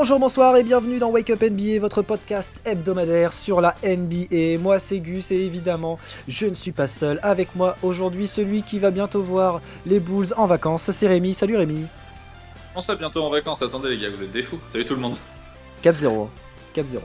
[0.00, 4.58] Bonjour, bonsoir et bienvenue dans Wake Up NBA, votre podcast hebdomadaire sur la NBA.
[4.58, 7.20] Moi c'est Gus et évidemment je ne suis pas seul.
[7.22, 11.34] Avec moi aujourd'hui celui qui va bientôt voir les Bulls en vacances, c'est Rémi.
[11.34, 11.84] Salut Rémi.
[12.74, 14.58] On ça bientôt en vacances, attendez les gars, vous êtes des fous.
[14.68, 15.16] Salut tout le monde.
[15.84, 16.28] 4-0.
[16.74, 17.00] 4-0.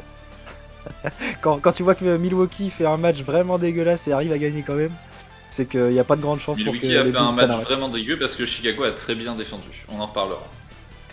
[1.42, 4.64] quand, quand tu vois que Milwaukee fait un match vraiment dégueulasse et arrive à gagner
[4.66, 4.94] quand même,
[5.50, 7.28] c'est qu'il n'y a pas de grande chance pour que Milwaukee a les fait Bulls
[7.28, 7.62] un match.
[7.66, 9.86] vraiment dégueu parce que Chicago a très bien défendu.
[9.90, 10.50] On en reparlera.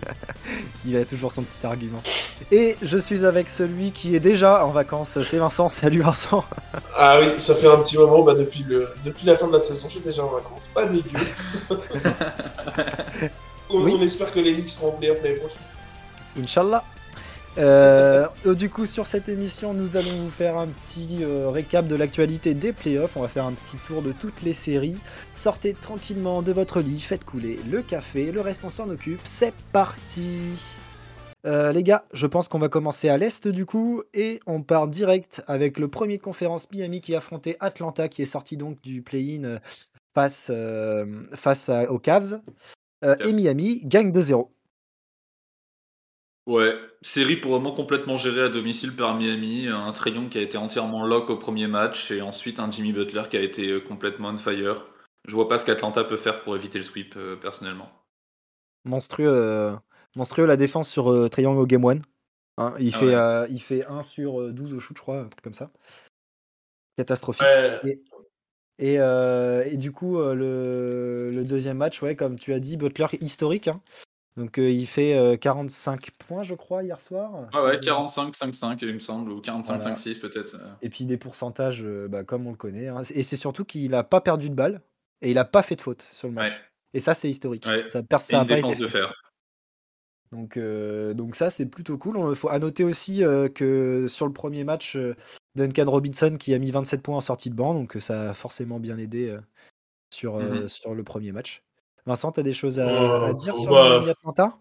[0.87, 2.03] Il a toujours son petit argument.
[2.51, 5.69] Et je suis avec celui qui est déjà en vacances, c'est Vincent.
[5.69, 6.45] Salut Vincent.
[6.97, 9.59] Ah oui, ça fait un petit moment, bah, depuis, le, depuis la fin de la
[9.59, 10.69] saison, je suis déjà en vacances.
[10.75, 11.09] Pas dégueu.
[13.71, 13.95] on, Oui.
[13.99, 15.59] on espère que les Knicks seront en playoff l'année prochaine.
[16.39, 16.85] Inch'Allah.
[17.59, 21.87] Euh, euh, du coup, sur cette émission, nous allons vous faire un petit euh, récap
[21.87, 23.17] de l'actualité des playoffs.
[23.17, 24.97] On va faire un petit tour de toutes les séries.
[25.35, 29.21] Sortez tranquillement de votre lit, faites couler le café, le reste on s'en occupe.
[29.25, 30.39] C'est parti.
[31.45, 34.87] Euh, les gars, je pense qu'on va commencer à l'est du coup et on part
[34.87, 39.03] direct avec le premier de conférence Miami qui affrontait Atlanta qui est sorti donc du
[39.03, 39.59] play-in
[40.15, 40.53] face,
[41.35, 42.41] face à- aux Cavs.
[43.05, 43.33] Et.
[43.33, 44.49] Miami gagne 2-0.
[46.47, 49.69] Ouais, série pour vraiment complètement gérée à domicile par Miami.
[49.69, 53.23] Un Trayon qui a été entièrement lock au premier match et ensuite un Jimmy Butler
[53.31, 54.87] qui a été euh, complètement on fire.
[55.27, 57.91] Je vois pas ce qu'Atlanta peut faire pour éviter le sweep euh, personnellement.
[58.85, 59.77] monstrueux, euh,
[60.17, 62.01] monstrueux la défense sur Triangle au Game 1.
[62.59, 63.15] Hein, il, Ah fait, ouais.
[63.15, 65.71] euh, il fait 1 sur euh, 12 au shoot, je crois, un truc comme ça.
[66.97, 67.47] Catastrophique.
[67.47, 68.01] Ouais,
[68.79, 72.77] Et, euh, et du coup, euh, le, le deuxième match, ouais, comme tu as dit,
[72.77, 73.69] Butler historique.
[73.69, 73.81] hein.
[74.37, 77.49] Donc euh, il fait euh, 45 points, je crois, hier soir.
[77.53, 80.55] Ah ouais, 45-5-5 il me semble, ou 45-5-6 peut-être.
[80.55, 80.71] euh.
[80.81, 82.89] Et puis des pourcentages, euh, bah, comme on le connaît.
[82.89, 83.03] hein.
[83.15, 84.81] Et c'est surtout qu'il n'a pas perdu de balle
[85.21, 86.51] et il n'a pas fait de faute sur le match.
[86.51, 86.57] Ouais,
[86.95, 87.67] Et ça, c'est historique.
[87.67, 87.87] Ouais.
[87.89, 89.15] Ça, une pas été défense de fer.
[90.33, 92.17] Donc, euh, donc ça, c'est plutôt cool.
[92.31, 95.15] Il faut à noter aussi euh, que sur le premier match, euh,
[95.57, 98.35] Duncan Robinson qui a mis 27 points en sortie de banc, donc euh, ça a
[98.35, 99.41] forcément bien aidé euh,
[100.15, 100.69] sur, euh, Mhm.
[100.69, 101.63] sur le premier match.
[102.07, 104.59] Vincent, tu as des choses à, Euh, à dire sur bah, Miami Atlanta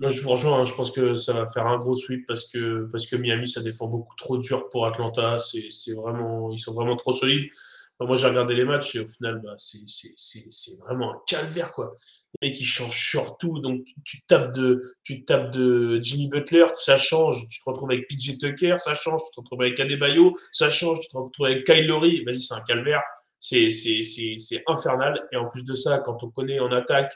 [0.00, 0.60] Moi, je vous rejoins.
[0.60, 0.64] hein.
[0.64, 3.62] Je pense que ça va faire un gros sweep parce que, parce que Miami, ça
[3.62, 5.38] défend beaucoup trop dur pour Atlanta.
[5.40, 7.50] C'est vraiment, ils sont vraiment trop solides.
[7.98, 11.72] Enfin, moi, j'ai regardé les matchs et au final, bah, c'est vraiment un calvaire.
[11.72, 11.92] Quoi.
[12.40, 13.58] Les mecs, ils changent sur tout.
[13.60, 17.46] Donc, tu, tu tapes de, tu tapes de Jimmy Butler, ça change.
[17.48, 19.20] Tu te retrouves avec PJ Tucker, ça change.
[19.24, 21.00] Tu te retrouves avec Adebayo, ça change.
[21.00, 22.24] Tu te retrouves avec Kyle Lowry.
[22.24, 23.02] Vas-y, c'est un calvaire.
[23.42, 25.26] C'est infernal.
[25.32, 27.12] Et en plus de ça, quand on connaît en attaque,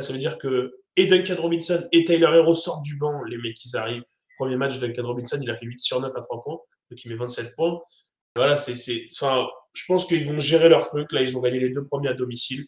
[0.00, 3.64] ça veut dire que et Duncan Robinson et Tyler Hero sortent du banc, les mecs,
[3.64, 4.04] ils arrivent.
[4.36, 6.58] Premier match, Duncan Robinson, il a fait 8 sur 9 à 3 points,
[6.90, 7.78] donc il met 27 points.
[8.36, 8.74] Voilà, c'est,
[9.12, 11.12] enfin, je pense qu'ils vont gérer leur truc.
[11.12, 12.64] Là, ils ont gagné les deux premiers à domicile.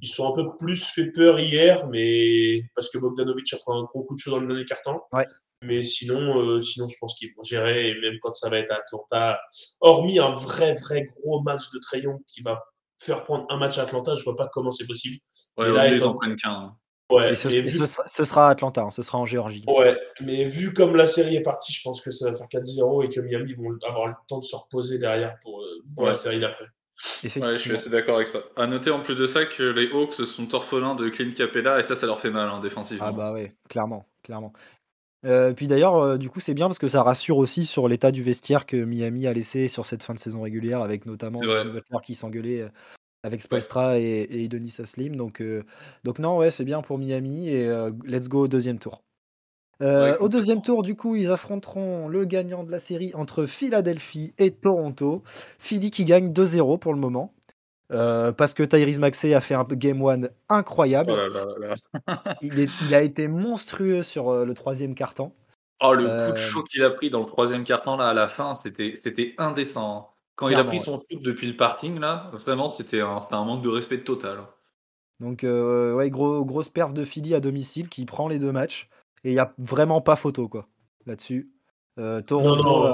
[0.00, 3.82] Ils sont un peu plus fait peur hier, mais parce que Bogdanovic a pris un
[3.82, 5.00] gros coup de chaud dans le dernier carton.
[5.12, 5.26] Ouais.
[5.62, 8.70] Mais sinon, euh, sinon, je pense qu'ils vont gérer, et même quand ça va être
[8.70, 9.38] à Atlanta,
[9.80, 12.62] hormis un vrai, vrai gros match de Trayon qui va
[13.02, 15.18] faire prendre un match à Atlanta, je vois pas comment c'est possible.
[15.58, 16.50] Ouais, Et là, ils étant- en prennent qu'un.
[16.50, 16.76] hein.
[17.10, 19.18] Ouais, Et ce, mais et vu- ce sera, ce sera à Atlanta, hein, ce sera
[19.18, 19.64] en Géorgie.
[19.66, 23.02] Ouais, mais vu comme la série est partie, je pense que ça va faire 4-0
[23.02, 26.14] et que Miami vont avoir le temps de se reposer derrière pour, euh, pour la
[26.14, 26.66] série d'après.
[27.24, 28.40] Ouais, je suis assez d'accord avec ça.
[28.56, 31.82] À noter en plus de ça que les Hawks sont orphelins de Clint Capella et
[31.82, 33.06] ça, ça leur fait mal hein, défensivement.
[33.08, 34.52] Ah bah ouais, clairement, clairement.
[35.26, 38.10] Euh, puis d'ailleurs, euh, du coup, c'est bien parce que ça rassure aussi sur l'état
[38.10, 41.98] du vestiaire que Miami a laissé sur cette fin de saison régulière, avec notamment Butler
[42.02, 42.68] qui s'engueulait euh,
[43.22, 45.16] avec Spoelstra et, et Denis Aslim.
[45.16, 45.64] Donc, euh,
[46.04, 47.70] donc non, ouais, c'est bien pour Miami et
[48.04, 49.02] let's go au deuxième tour.
[49.80, 54.34] Ouais, au deuxième tour, du coup, ils affronteront le gagnant de la série entre Philadelphie
[54.36, 55.22] et Toronto.
[55.58, 57.32] Philly qui gagne 2-0 pour le moment.
[57.90, 61.12] Euh, parce que Tyrese Maxey a fait un game one incroyable.
[61.12, 61.74] Oh là
[62.06, 62.34] là.
[62.42, 65.32] Il, est- il a été monstrueux sur euh, le troisième carton.
[65.82, 68.14] Oh, le coup Euh, de chaud qu'il a pris dans le troisième carton là à
[68.14, 69.96] la fin, c'était indécent.
[69.96, 70.06] hein.
[70.36, 73.68] Quand il a pris son shoot depuis le parking là, vraiment c'était un, manque de
[73.68, 74.38] respect total.
[75.20, 78.88] Donc, euh, ouais, gros, grosse perf de Philly à domicile qui prend les deux matchs.
[79.22, 80.66] Et il n'y a vraiment pas photo quoi
[81.04, 81.50] là-dessus.
[81.98, 82.84] Euh, Toronto non.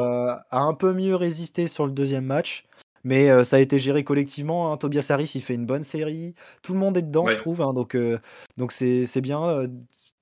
[0.50, 2.66] A un peu mieux résisté sur le deuxième match.
[3.06, 4.72] Mais euh, ça a été géré collectivement.
[4.72, 4.76] hein.
[4.76, 6.34] Tobias Harris, il fait une bonne série.
[6.62, 7.62] Tout le monde est dedans, je trouve.
[7.62, 7.72] hein.
[7.72, 8.18] donc, euh,
[8.56, 9.68] donc c'est c'est bien.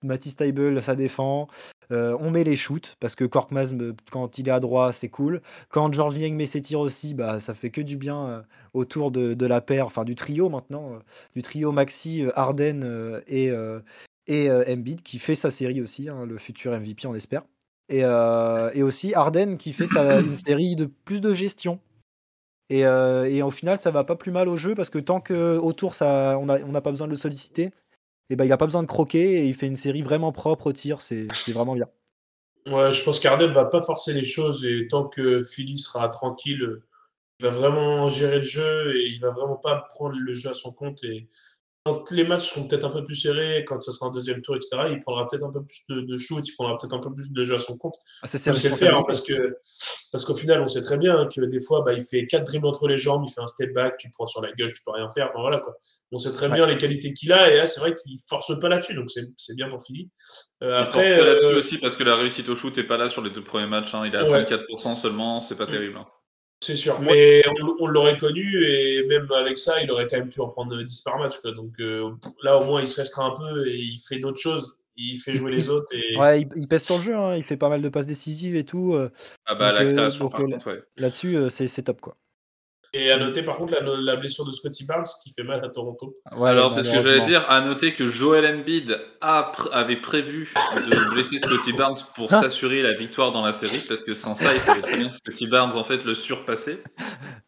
[0.03, 1.49] Matisse Taibel, ça défend.
[1.91, 3.75] Euh, on met les shoots parce que Korkmaz,
[4.11, 5.41] quand il est à droit, c'est cool.
[5.71, 8.43] Quand George Niang met ses tirs aussi, bah, ça fait que du bien euh,
[8.75, 10.99] autour de, de la paire, enfin du trio maintenant, euh,
[11.35, 13.51] du trio Maxi, euh, et,
[14.27, 17.43] et Embiid qui fait sa série aussi, hein, le futur MVP, on espère.
[17.89, 21.79] Et, et aussi Harden qui fait sa, une série de plus de gestion.
[22.75, 25.21] Et, euh, et au final, ça va pas plus mal au jeu parce que tant
[25.21, 27.71] que autour, ça, on n'a n'a pas besoin de le solliciter,
[28.31, 30.67] et ben il a pas besoin de croquer et il fait une série vraiment propre
[30.67, 31.01] au tir.
[31.01, 31.87] C'est vraiment bien.
[32.67, 36.81] Ouais, je pense qu'Arden va pas forcer les choses et tant que Philly sera tranquille,
[37.39, 40.55] il va vraiment gérer le jeu et il va vraiment pas prendre le jeu à
[40.55, 41.05] son compte
[41.85, 44.57] quand les matchs seront peut-être un peu plus serrés, quand ce sera un deuxième tour,
[44.57, 47.31] etc., il prendra peut-être un peu plus de, shoot, il prendra peut-être un peu plus
[47.31, 47.97] de jeu à son compte.
[48.23, 49.55] Ah, c'est hein, parce que
[50.11, 52.67] parce qu'au final, on sait très bien que des fois, bah, il fait quatre dribbles
[52.67, 54.93] entre les jambes, il fait un step back, tu prends sur la gueule, tu peux
[54.93, 55.31] rien faire.
[55.35, 55.75] voilà quoi.
[56.11, 58.69] On sait très bien les qualités qu'il a et là, c'est vrai qu'il force pas
[58.71, 60.09] là-dessus, donc c'est bien pour Philly.
[60.63, 63.21] Euh, après, là-dessus euh, aussi parce que la réussite au shoot est pas là sur
[63.21, 63.95] les deux premiers matchs.
[63.95, 64.05] Hein.
[64.07, 65.69] Il est à 34% seulement, c'est pas mm.
[65.69, 65.99] terrible.
[65.99, 66.07] Hein.
[66.65, 66.99] C'est sûr.
[67.01, 67.43] Mais
[67.79, 71.01] on, l'aurait connu et même avec ça, il aurait quand même pu en prendre 10
[71.03, 71.43] par match.
[71.43, 72.11] Donc euh,
[72.43, 74.75] là, au moins, il se restera un peu et il fait d'autres choses.
[74.97, 75.93] Il fait jouer les autres.
[75.93, 76.17] Et...
[76.17, 77.15] Ouais, il, pèse sur le jeu.
[77.15, 77.37] Hein.
[77.37, 78.95] Il fait pas mal de passes décisives et tout.
[78.95, 79.11] Euh.
[79.45, 82.17] Ah bah, la euh, Là-dessus, c'est top quoi.
[82.97, 86.17] Et à noter par contre la, blessure de Scotty Barnes qui fait mal à Toronto.
[86.31, 87.45] Alors c'est ce que j'allais dire.
[87.51, 92.41] À noter que Joel Embiid avait prévu de blesser Scotty Barnes pour ah.
[92.41, 95.49] s'assurer la victoire dans la série parce que sans ça il fallait très bien Scotty
[95.49, 96.85] Barnes en fait le surpasser.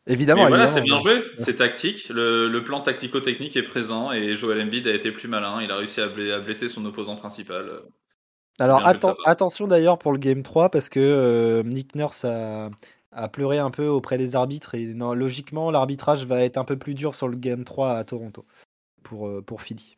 [0.08, 0.48] Évidemment.
[0.48, 2.08] voilà, c'est bien joué, c'est tactique.
[2.08, 5.60] Le, plan tactico-technique est présent et Joel Embiid a été plus malin.
[5.62, 7.70] Il a réussi à, blesser son opposant principal.
[8.58, 8.82] Alors
[9.26, 12.70] attention d'ailleurs pour le game 3 parce que euh, Nick Nurse a
[13.16, 14.74] à pleurer un peu auprès des arbitres.
[14.74, 18.04] Et non, logiquement, l'arbitrage va être un peu plus dur sur le Game 3 à
[18.04, 18.44] Toronto
[19.02, 19.96] pour, euh, pour Philly.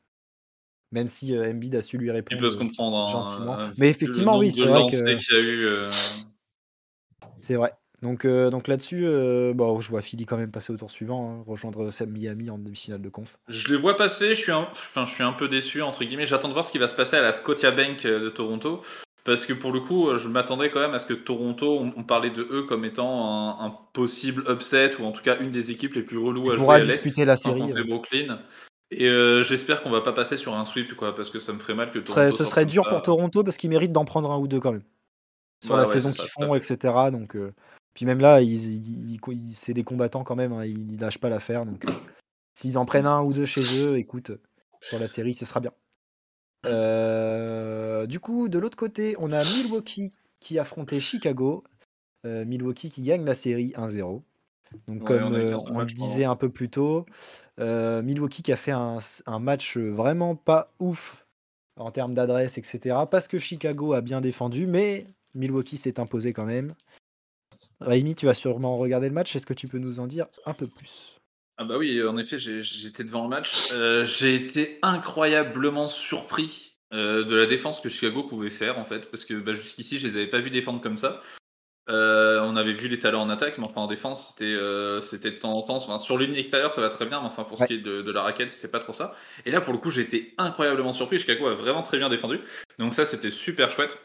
[0.92, 2.40] Même si euh, Embiid a su lui répondre.
[2.40, 2.96] Il peut se comprendre.
[2.96, 3.58] Hein, gentiment.
[3.58, 4.96] Euh, Mais effectivement, oui, c'est vrai que.
[7.40, 7.72] C'est vrai.
[8.00, 9.02] Donc, donc là-dessus,
[9.54, 12.56] bon, je vois Philly quand même passer au tour suivant, hein, rejoindre Sam Miami en
[12.56, 13.38] demi-finale de conf.
[13.48, 16.28] Je les vois passer, je suis un, enfin, je suis un peu déçu, entre guillemets.
[16.28, 18.82] J'attends de voir ce qui va se passer à la Scotia Bank de Toronto.
[19.28, 22.30] Parce que pour le coup, je m'attendais quand même à ce que Toronto, on, parlait
[22.30, 26.02] de eux comme étant un, possible upset ou en tout cas une des équipes les
[26.02, 27.70] plus reloues à jouer à disputer la série.
[27.86, 28.40] Brooklyn.
[28.90, 31.58] Et euh, j'espère qu'on va pas passer sur un sweep, quoi, parce que ça me
[31.58, 32.34] ferait mal que Toronto.
[32.34, 34.84] Ce serait, dur pour Toronto parce qu'ils méritent d'en prendre un ou deux quand même.
[35.62, 36.94] Sur la saison qu'ils font, etc.
[37.12, 37.52] Donc, euh,
[37.92, 39.20] Puis même là, ils,
[39.56, 41.66] c'est des combattants quand même, hein, ils, lâchent pas l'affaire.
[41.66, 41.92] Donc euh,
[42.54, 44.32] s'ils en prennent un ou deux chez eux, écoute,
[44.88, 45.72] pour la série, ce sera bien.
[46.66, 51.64] Euh, du coup, de l'autre côté, on a Milwaukee qui affrontait Chicago.
[52.26, 54.22] Euh, Milwaukee qui gagne la série 1-0.
[54.86, 57.06] Donc, comme euh, on, le disait un peu plus tôt,
[57.58, 58.98] Milwaukee qui a fait un,
[59.38, 61.26] match vraiment pas ouf
[61.76, 62.96] en termes d'adresse, etc.
[63.10, 66.72] Parce que Chicago a bien défendu, mais Milwaukee s'est imposé quand même.
[67.80, 69.34] Raimi, tu vas sûrement regarder le match.
[69.36, 71.17] Est-ce que tu peux nous en dire un peu plus?
[71.60, 73.72] Ah bah oui, en effet, j'étais devant le match.
[73.72, 79.10] Euh, j'ai été incroyablement surpris euh, de la défense que Chicago pouvait faire, en fait,
[79.10, 81.20] parce que bah, jusqu'ici, je les avais pas vus défendre comme ça.
[81.90, 85.54] Euh, on avait vu les talents en attaque, mais enfin en défense, c'était de temps
[85.54, 85.76] en temps.
[85.76, 88.02] Enfin, sur l'une extérieure, ça va très bien, mais enfin pour ce qui est de,
[88.02, 89.16] de la raquette, c'était pas trop ça.
[89.44, 91.18] Et là, pour le coup, j'ai été incroyablement surpris.
[91.18, 92.40] Chicago a vraiment très bien défendu.
[92.78, 93.98] Donc ça, c'était super chouette.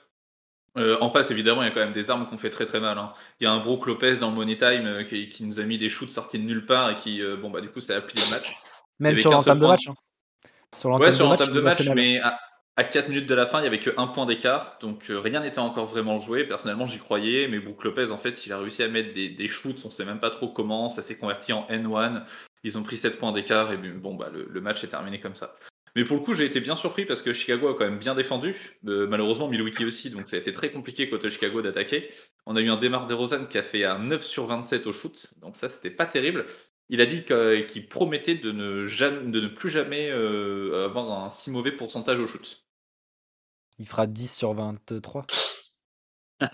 [0.75, 2.79] Euh, en face, évidemment, il y a quand même des armes qu'on fait très très
[2.79, 2.97] mal.
[2.97, 3.13] Hein.
[3.39, 5.77] Il y a un Brook Lopez dans le Money Time euh, qui, nous a mis
[5.77, 8.01] des shoots sortis de nulle part et qui, euh, bon, bah, du coup, ça a
[8.01, 8.55] plié le match.
[8.99, 9.87] Même sur l'entame de match.
[9.87, 9.95] Hein.
[10.75, 12.19] Sur l'entame ouais, sur de, de match, mais
[12.75, 14.77] à, 4 minutes de la fin, il n'y avait qu'un point d'écart.
[14.81, 16.43] Donc rien n'était encore vraiment joué.
[16.43, 17.47] Personnellement, j'y croyais.
[17.47, 19.81] Mais Brook Lopez, en fait, il a réussi à mettre des, des shoots.
[19.83, 20.89] On ne sait même pas trop comment.
[20.89, 22.23] Ça s'est converti en N1.
[22.63, 25.53] Ils ont pris 7 points d'écart et bon, bah, le match est terminé comme ça.
[25.95, 28.15] Mais pour le coup, j'ai été bien surpris parce que Chicago a quand même bien
[28.15, 28.79] défendu.
[28.87, 32.09] Euh, malheureusement, Milwaukee aussi, donc ça a été très compliqué côté Chicago d'attaquer.
[32.47, 35.35] On a eu un Demar DeRozan qui a fait un 9 sur 27 au shoot,
[35.41, 36.45] donc ça, c'était pas terrible.
[36.89, 41.29] Il a dit qu'il promettait de ne, jamais, de ne plus jamais euh, avoir un
[41.29, 42.63] si mauvais pourcentage au shoot.
[43.77, 45.25] Il fera 10 sur 23.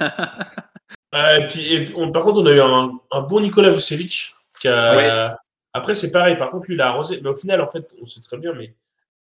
[1.13, 4.33] et puis, par contre, on a eu un, bon Nicolas Vucevic.
[4.61, 6.37] Qui Après, c'est pareil.
[6.37, 7.19] Par contre, lui, il a arrosé.
[7.21, 8.75] Mais au final, en fait, on sait très bien, mais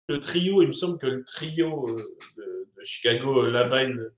[0.07, 1.95] le trio, il me semble que le trio euh,
[2.38, 4.12] de, Chicago, euh, Lavine,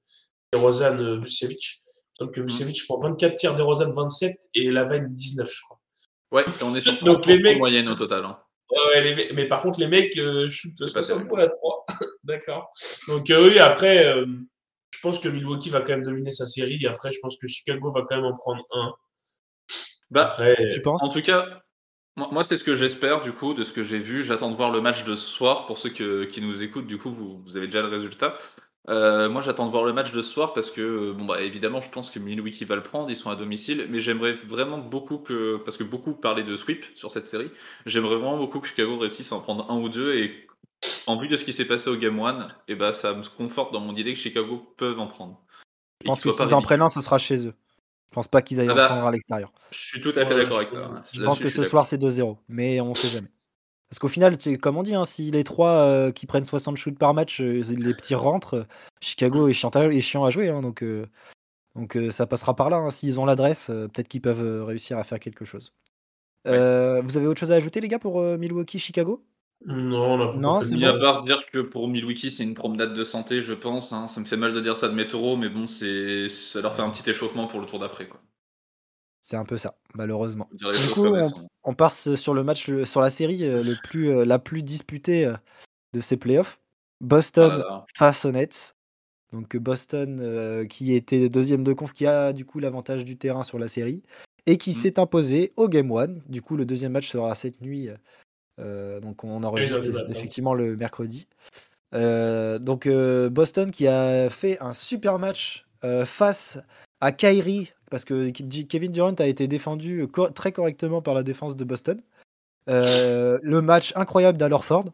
[0.51, 1.81] DeRozan, euh, Vucevic,
[2.19, 5.79] il me semble que Vucevic prend 24 tirs, DeRozan 27 et Lavine 19, je crois.
[6.31, 7.57] Ouais, on est sur 30 les mecs...
[7.57, 8.25] moyenne au total.
[8.25, 8.37] Hein.
[8.69, 11.85] Ouais, mais par contre, les mecs euh, shootent 60 fois à 3.
[12.23, 12.69] D'accord.
[13.07, 14.13] Donc, oui, après,
[14.91, 16.85] je pense que Milwaukee va quand même dominer sa série.
[16.85, 18.93] Après, je pense que Chicago va quand même en prendre un.
[20.09, 21.01] Bah, après, tu penses?
[21.01, 21.61] En tout cas,
[22.17, 24.23] moi, c'est ce que j'espère, du coup, de ce que j'ai vu.
[24.23, 25.67] J'attends de voir le match de ce soir.
[25.67, 28.35] Pour ceux qui nous écoutent, du coup, vous, avez déjà le résultat.
[28.89, 31.81] Euh, moi, j'attends de voir le match de ce soir parce que, bon, bah, évidemment,
[31.81, 33.09] je pense que Milwaukee va le prendre.
[33.09, 33.87] Ils sont à domicile.
[33.91, 35.57] Mais j'aimerais vraiment beaucoup que.
[35.57, 37.51] Parce que beaucoup parlaient de sweep sur cette série.
[37.85, 40.15] J'aimerais vraiment beaucoup que Chicago réussisse à en prendre un ou deux.
[40.15, 40.47] Et
[41.05, 43.23] en vue de ce qui s'est passé au Game 1, et eh bah, ça me
[43.37, 45.41] conforte dans mon idée que Chicago peuvent en prendre.
[46.01, 47.53] Je pense que s'ils en prennent un, ce sera chez eux.
[48.09, 49.51] Je pense pas qu'ils aillent ah bah, en prendre à l'extérieur.
[49.71, 51.03] Je suis tout à fait d'accord avec ça.
[51.11, 53.29] Je pense que ce soir c'est 2-0, mais on sait jamais.
[53.89, 57.13] Parce qu'au final, comme on dit, hein, si les trois qui prennent 60 shoots par
[57.13, 58.65] match, les petits rentrent,
[59.01, 60.49] Chicago est chiant à, est chiant à jouer.
[60.49, 60.83] Hein, donc
[61.75, 62.77] donc ça passera par là.
[62.77, 62.91] Hein.
[62.91, 65.73] S'ils ont l'adresse, peut-être qu'ils peuvent réussir à faire quelque chose.
[66.45, 69.23] vous avez autre chose à ajouter, les gars, pour Milwaukee-Chicago?
[69.65, 73.03] Non, on a non, c'est à part dire que pour Milwaukee, c'est une promenade de
[73.03, 73.91] santé, je pense.
[73.91, 74.07] Hein.
[74.07, 76.75] Ça me fait mal de dire ça de mes taureaux, mais bon, c'est ça leur
[76.75, 78.07] fait un petit échauffement pour le tour d'après.
[78.07, 78.21] quoi.
[79.19, 80.47] C'est un peu ça, malheureusement.
[80.53, 81.07] Du coup,
[81.63, 85.33] on, passe sur le match, sur la série le plus, la plus disputée
[85.93, 86.59] de ces playoffs.
[87.01, 88.75] Boston ah face aux Nets.
[89.33, 93.59] Donc Boston, qui était deuxième de conf, qui a du coup l'avantage du terrain sur
[93.59, 94.01] la série,
[94.47, 94.73] et qui mmh.
[94.73, 96.07] s'est imposé au Game 1.
[96.27, 97.97] Du coup, le deuxième match sera cette nuit euh,
[98.57, 101.27] donc on enregistre effectivement le mercredi.
[101.93, 105.65] Euh, donc euh, Boston qui a fait un super match
[106.05, 106.59] face
[106.99, 111.63] à Kyrie parce que Kevin Durant a été défendu très correctement par la défense de
[111.63, 112.01] Boston.
[112.67, 114.85] le match incroyable d'Alorford.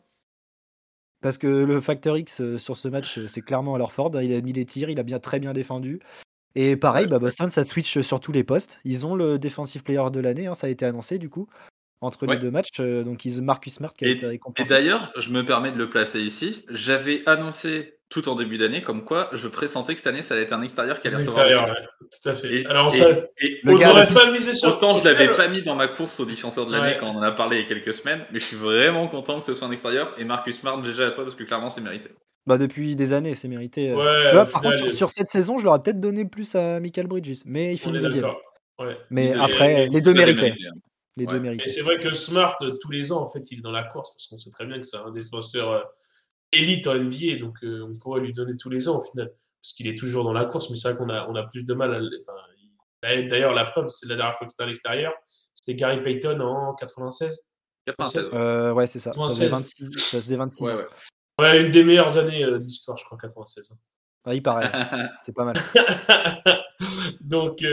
[1.22, 4.12] Parce que le facteur X sur ce match, c'est clairement Alorford.
[4.22, 6.01] Il a mis les tirs, il a bien, très bien défendu.
[6.53, 8.82] Et pareil, bah, Boston, ça switch sur tous les postes.
[8.84, 11.48] Ils ont le Defensive Player de l'année, hein, ça a été annoncé du coup
[12.03, 12.79] entre les deux matchs.
[12.79, 14.67] Euh, donc, ils, Marcus Smart qui a été récompensé.
[14.67, 16.65] Et d'ailleurs, je me permets de le placer ici.
[16.69, 20.43] J'avais annoncé tout en début d'année comme quoi je pressentais que cette année, ça allait
[20.43, 21.48] être un extérieur qui allait recevoir.
[21.48, 22.63] Ouais, tout à fait.
[22.67, 23.07] Alors, ça,
[23.39, 26.67] le gars, pas misé sur Autant je l'avais pas mis dans ma course au défenseur
[26.67, 28.55] de l'année quand on en a parlé il y a quelques semaines, mais je suis
[28.55, 30.13] vraiment content que ce soit un extérieur.
[30.19, 32.10] Et Marcus Smart, déjà à toi, parce que clairement, c'est mérité.
[32.45, 33.89] Bah depuis des années, c'est mérité.
[33.89, 34.29] Euh.
[34.29, 37.43] tu vois, par contre, sur, cette saison, je l'aurais peut-être donné plus à Michael Bridges,
[37.45, 38.27] mais il finit deuxième.
[39.10, 40.53] Mais après, les deux méritaient.
[40.53, 40.74] Hein.
[41.15, 43.72] Les deux Et c'est vrai que Smart, tous les ans, en fait, il est dans
[43.72, 45.82] la course parce qu'on sait très bien que c'est un défenseur euh,
[46.51, 49.74] élite en NBA, donc euh, on pourrait lui donner tous les ans au final parce
[49.74, 50.72] qu'il est toujours dans la course.
[50.72, 51.93] Mais c'est vrai qu'on a, on a plus de mal.
[51.93, 55.13] À, D'ailleurs, la preuve, c'est la dernière fois que c'était à l'extérieur,
[55.53, 57.51] c'était Gary Payton en 96.
[57.86, 58.29] 96.
[58.34, 59.13] Euh, ouais, c'est ça.
[59.13, 60.88] Ça faisait 26, ça faisait 26 ouais,
[61.39, 61.62] ouais.
[61.62, 63.74] une des meilleures années de l'histoire, je crois, 96.
[64.25, 64.71] Ah, il paraît.
[65.21, 65.55] c'est pas mal.
[67.21, 67.63] donc,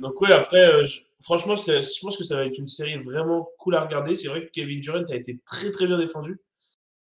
[0.00, 0.84] donc, ouais, après,
[1.22, 4.14] franchement, je pense que ça va être une série vraiment cool à regarder.
[4.14, 6.40] C'est vrai que Kevin Durant a été très très bien défendu.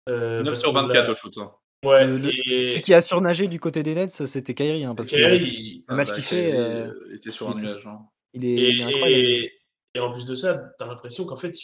[0.08, 1.38] 9 euh, sur 24 au shoot.
[1.38, 1.52] Hein.
[1.84, 4.86] Ouais, le, qui a surnagé du côté des Nets, c'était Kyrie.
[4.86, 6.54] Hein, parce Kyrie, que le match ah, qu'il bah, fait.
[6.54, 7.86] Euh, était sur un nuage.
[7.86, 8.00] Hein.
[8.34, 9.12] Il, est, incroyable.
[9.12, 11.56] Et, en plus de ça, tu as l'impression qu'en fait,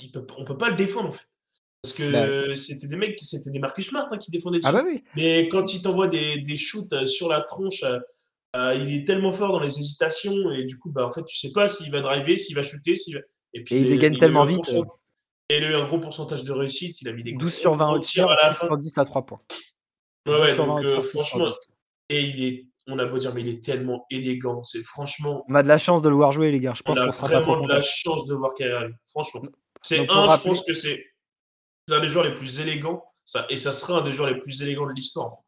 [0.00, 1.26] il peut, on peut pas le défendre en fait.
[1.84, 4.72] Parce que bah c'était des mecs, c'était des Marcus Smart qui défendaient dessus.
[4.74, 5.04] Ah bah oui.
[5.16, 7.84] Mais quand il t'envoie des, des shoots euh, sur la tronche
[8.56, 11.36] euh, il est tellement fort dans les hésitations et du coup, bah, en fait, tu
[11.36, 12.94] sais pas s'il va driver, s'il va shooter.
[12.94, 13.20] S'il
[13.52, 14.68] Et, puis, il dégaine tellement vite.
[14.72, 14.84] Euh.
[15.50, 17.02] Et il a eu un gros pourcentage de réussite.
[17.02, 19.40] Il a mis des 12 sur 20 au tir, 6 sur 10 à 3 points.
[20.26, 21.50] Ouais, ouais donc, euh, franchement.
[22.08, 24.62] Et il est, on a beau dire, mais il est tellement élégant.
[24.62, 25.44] C'est franchement.
[25.48, 26.74] On a de la chance de le voir jouer, les gars.
[26.76, 29.42] Je pense qu'on sera pas trop de la chance de voir Kyrie Franchement.
[29.82, 31.04] C'est un, je pense que c'est
[31.90, 33.04] un des joueurs les plus élégants.
[33.24, 35.26] Ça, et ça sera un des joueurs les plus élégants de l'histoire.
[35.26, 35.42] En fait.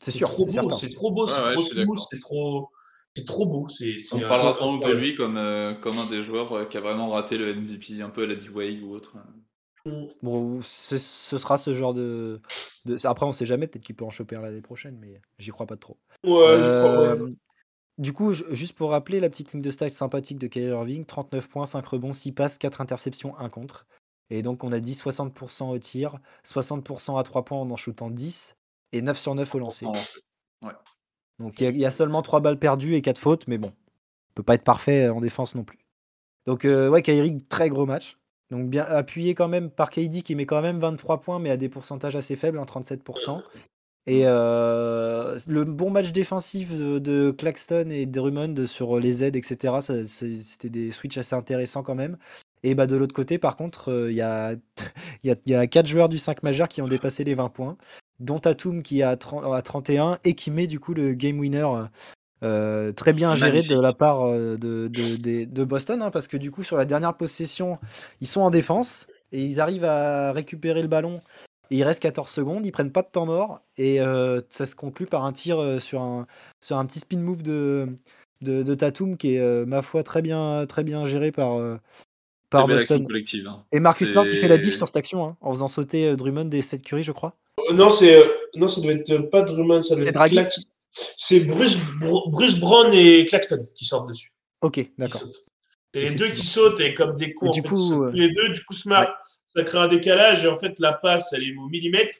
[0.00, 0.28] C'est sûr.
[0.28, 2.70] Trop c'est trop beau, c'est trop smooth, c'est trop.
[3.14, 3.68] C'est trop beau.
[3.68, 6.78] C'est, On parlera sans doute de lui comme, euh, comme un des joueurs euh, qui
[6.78, 9.16] a vraiment raté le MVP, un peu à la D-Way ou autre.
[10.22, 12.40] Bon, ce sera ce genre de,
[12.84, 12.96] de...
[13.06, 15.66] Après, on sait jamais, peut-être qu'il peut en choper un l'année prochaine, mais j'y crois
[15.66, 15.98] pas trop.
[16.24, 17.28] Ouais, euh,
[17.98, 21.48] Du coup, juste pour rappeler la petite ligne de stats sympathique de Kyrie Irving 39
[21.48, 23.86] points, 5 rebonds, 6 passes, 4 interceptions, 1 contre.
[24.32, 28.08] Et donc, on a dit 60% au tir, 60% à 3 points en en shootant
[28.10, 28.56] 10,
[28.92, 29.86] et 9 sur 9 au lancer.
[31.38, 34.42] Donc il y, a seulement 3 balles perdues et 4 fautes, mais bon, on peut
[34.42, 35.78] pas être parfait en défense non plus.
[36.46, 38.18] Donc euh, ouais, Kyrie, très gros match.
[38.50, 41.56] Donc bien appuyé quand même par KD qui met quand même 23 points, mais à
[41.56, 43.42] des pourcentages assez faibles, en hein, 37%.
[44.06, 50.70] Et euh, le bon match défensif de, Claxton et Drummond sur les aides, etc., c'était
[50.70, 52.18] des switches assez intéressants quand même.
[52.64, 54.52] Et bah de l'autre côté, par contre, euh, il y, a,
[55.24, 57.76] y, y, a, 4 joueurs du 5 majeur qui ont dépassé les 20 points
[58.22, 61.66] dont Tatum qui a 31 et qui met du coup le game winner
[62.42, 66.50] euh, très bien géré de la part euh, de, de, Boston, hein, parce que du
[66.50, 67.78] coup sur la dernière possession,
[68.20, 71.20] ils sont en défense et ils arrivent à récupérer le ballon.
[71.70, 74.74] Et il reste 14 secondes, ils prennent pas de temps mort et euh, ça se
[74.74, 76.26] conclut par un tir sur un,
[76.60, 77.88] sur un petit spin move de,
[78.42, 81.58] de, Tatum qui est ma foi très bien, très bien géré par,
[82.52, 83.06] par Boston.
[83.46, 83.64] Hein.
[83.72, 86.50] Et Marcus Smart qui fait la diff sur cette action hein, en faisant sauter Drummond
[86.50, 87.36] et Seth Curry, je crois.
[87.58, 88.24] Euh, non, c'est euh,
[88.56, 90.68] non, ça doit être pas Drummond, ça doit être Claxton.
[91.16, 91.78] C'est Bruce,
[92.28, 94.32] Bruce Brown et Claxton qui sortent dessus.
[94.60, 95.22] Ok, d'accord.
[95.94, 97.50] C'est les deux qui sautent et comme des cons.
[97.50, 99.12] Du coup, euh, les deux, du coup, Smart,
[99.48, 102.14] ça crée un décalage et en fait la passe, elle est au millimètre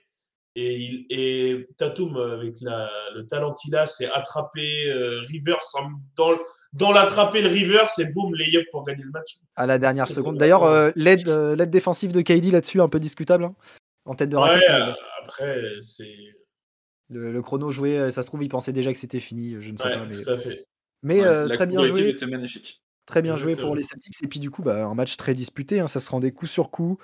[0.55, 5.59] Et, et Tatum, avec le talent qu'il a, c'est attraper euh, Rivers
[6.15, 6.31] dans,
[6.75, 9.39] dans l'attraper le Rivers, c'est boum, layup pour gagner le match.
[9.57, 10.37] À la dernière seconde.
[10.37, 13.45] D'ailleurs, euh, l'aide euh, l'aide défensive de KD là-dessus, un peu discutable.
[13.45, 13.55] Hein,
[14.05, 14.69] en tête de raquette.
[14.69, 16.17] Ouais, après, c'est.
[17.09, 19.57] Le, chrono joué, ça se trouve, il pensait déjà que c'était fini.
[19.61, 20.05] Je ne sais pas.
[20.05, 20.67] Mais, tout à fait.
[21.03, 22.09] mais très bien joué.
[22.09, 22.82] était magnifique.
[23.07, 24.23] Très bien joué pour les Celtics.
[24.23, 25.81] Et puis du coup, bah, un match très disputé.
[25.81, 26.99] Hein, ça se rendait coup sur coup.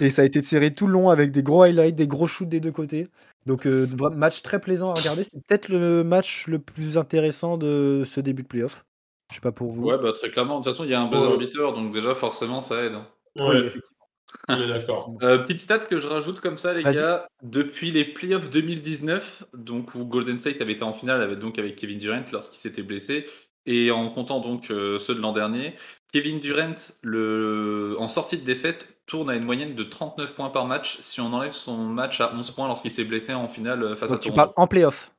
[0.00, 2.48] Et ça a été serré tout le long avec des gros highlights, des gros shoots
[2.48, 3.08] des deux côtés.
[3.46, 5.24] Donc, euh, match très plaisant à regarder.
[5.24, 8.84] C'est peut-être le match le plus intéressant de ce début de playoff.
[9.30, 9.84] Je sais pas pour vous.
[9.84, 10.60] Ouais, bah, très clairement.
[10.60, 12.94] De toute façon, il y a un buzzer beater, donc déjà, forcément, ça aide.
[12.94, 13.06] Hein.
[13.38, 14.68] Oui, effectivement.
[14.68, 15.14] d'accord.
[15.22, 17.26] Euh, petite stat que je rajoute comme ça, les gars.
[17.42, 21.76] Depuis les playoffs 2019, donc où Golden State avait été en finale avec, donc avec
[21.76, 23.26] Kevin Durant lorsqu'il s'était blessé,
[23.66, 25.74] et en comptant donc euh, ceux de l'an dernier,
[26.12, 27.96] Kevin Durant, le...
[27.98, 31.32] en sortie de défaite, tourne à une moyenne de 39 points par match si on
[31.32, 34.28] enlève son match à 11 points lorsqu'il s'est blessé en finale euh, face à Toronto.
[34.28, 35.12] Tu parles en playoff?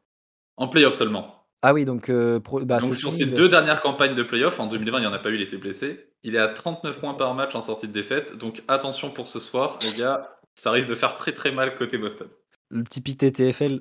[0.57, 1.43] En playoff seulement.
[1.65, 2.09] Ah oui, donc.
[2.09, 5.13] Euh, bah, donc sur ses deux dernières campagnes de playoff, en 2020, il n'y en
[5.13, 6.09] a pas eu, il était blessé.
[6.23, 8.37] Il est à 39 points par match en sortie de défaite.
[8.37, 11.97] Donc attention pour ce soir, les gars, ça risque de faire très très mal côté
[11.97, 12.27] Boston.
[12.69, 13.79] Le petit pic TTFL.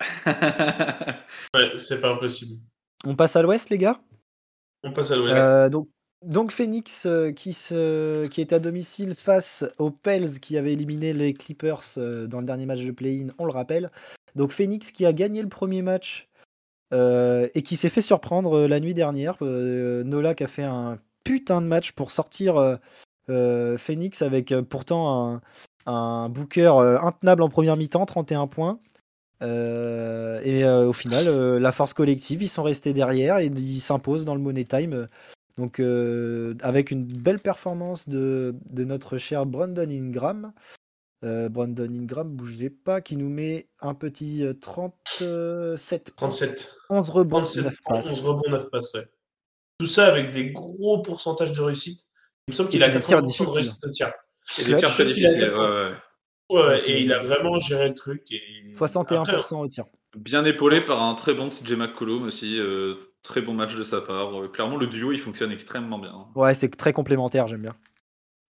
[0.26, 2.62] ouais, c'est pas impossible.
[3.04, 4.00] On passe à l'ouest, les gars?
[4.84, 5.38] On passe à l'ouest.
[5.38, 5.88] Euh, donc,
[6.24, 11.12] donc Phoenix euh, qui, se, qui est à domicile face aux Pels qui avaient éliminé
[11.12, 13.90] les Clippers euh, dans le dernier match de play-in, on le rappelle.
[14.34, 16.28] Donc Phoenix qui a gagné le premier match
[16.90, 19.36] et qui s'est fait surprendre la nuit dernière.
[19.42, 22.78] Nola qui a fait un putain de match pour sortir
[23.26, 25.40] Phoenix avec pourtant un,
[25.84, 28.80] un Booker intenable en première mi-temps, 31 points.
[29.42, 33.80] Euh, et euh, au final, euh, la force collective, ils sont restés derrière et ils
[33.80, 35.06] s'imposent dans le Money Time.
[35.56, 40.52] Donc, avec une belle performance de, de, notre cher Brandon Ingram.
[41.20, 46.14] Brandon Ingram, bougez pas, qui nous met un petit 37.
[46.14, 46.76] 37.
[46.90, 48.06] 11 rebonds, 9 passes.
[48.06, 49.08] 11 rebonds, 9 passes, ouais.
[49.80, 52.02] Tout ça avec des gros pourcentages de réussite.
[52.46, 53.68] Il me semble qu'il a des tirs difficiles.
[54.58, 55.92] Et des tirs très difficiles, ouais, ouais.
[56.50, 58.22] Ouais, et il a vraiment géré le truc.
[58.32, 58.72] Et...
[58.74, 59.84] 61% au tir.
[60.16, 62.58] Bien épaulé par un très bon TJ McCollum aussi.
[62.58, 64.40] Euh, très bon match de sa part.
[64.40, 66.26] Euh, clairement, le duo, il fonctionne extrêmement bien.
[66.34, 67.74] Ouais, c'est très complémentaire, j'aime bien.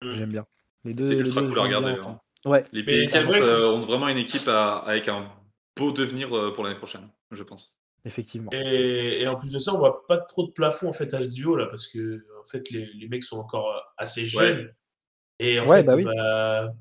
[0.02, 0.10] Mm.
[0.10, 0.46] J'aime bien.
[0.84, 1.04] Les deux.
[1.04, 1.94] C'est ultra cool à regarder.
[2.00, 2.20] Hein.
[2.44, 2.64] Ouais.
[2.72, 5.30] Les Pelicans euh, ont vraiment une équipe avec un
[5.76, 7.78] beau devenir pour l'année prochaine, je pense.
[8.04, 8.50] Effectivement.
[8.52, 11.28] Et, en plus de ça, on voit pas trop de plafond en fait à ce
[11.28, 14.70] duo là, parce que en fait les, les mecs sont encore assez jeunes.
[15.38, 16.04] Et en ouais, fait, bah oui.
[16.04, 16.74] bah,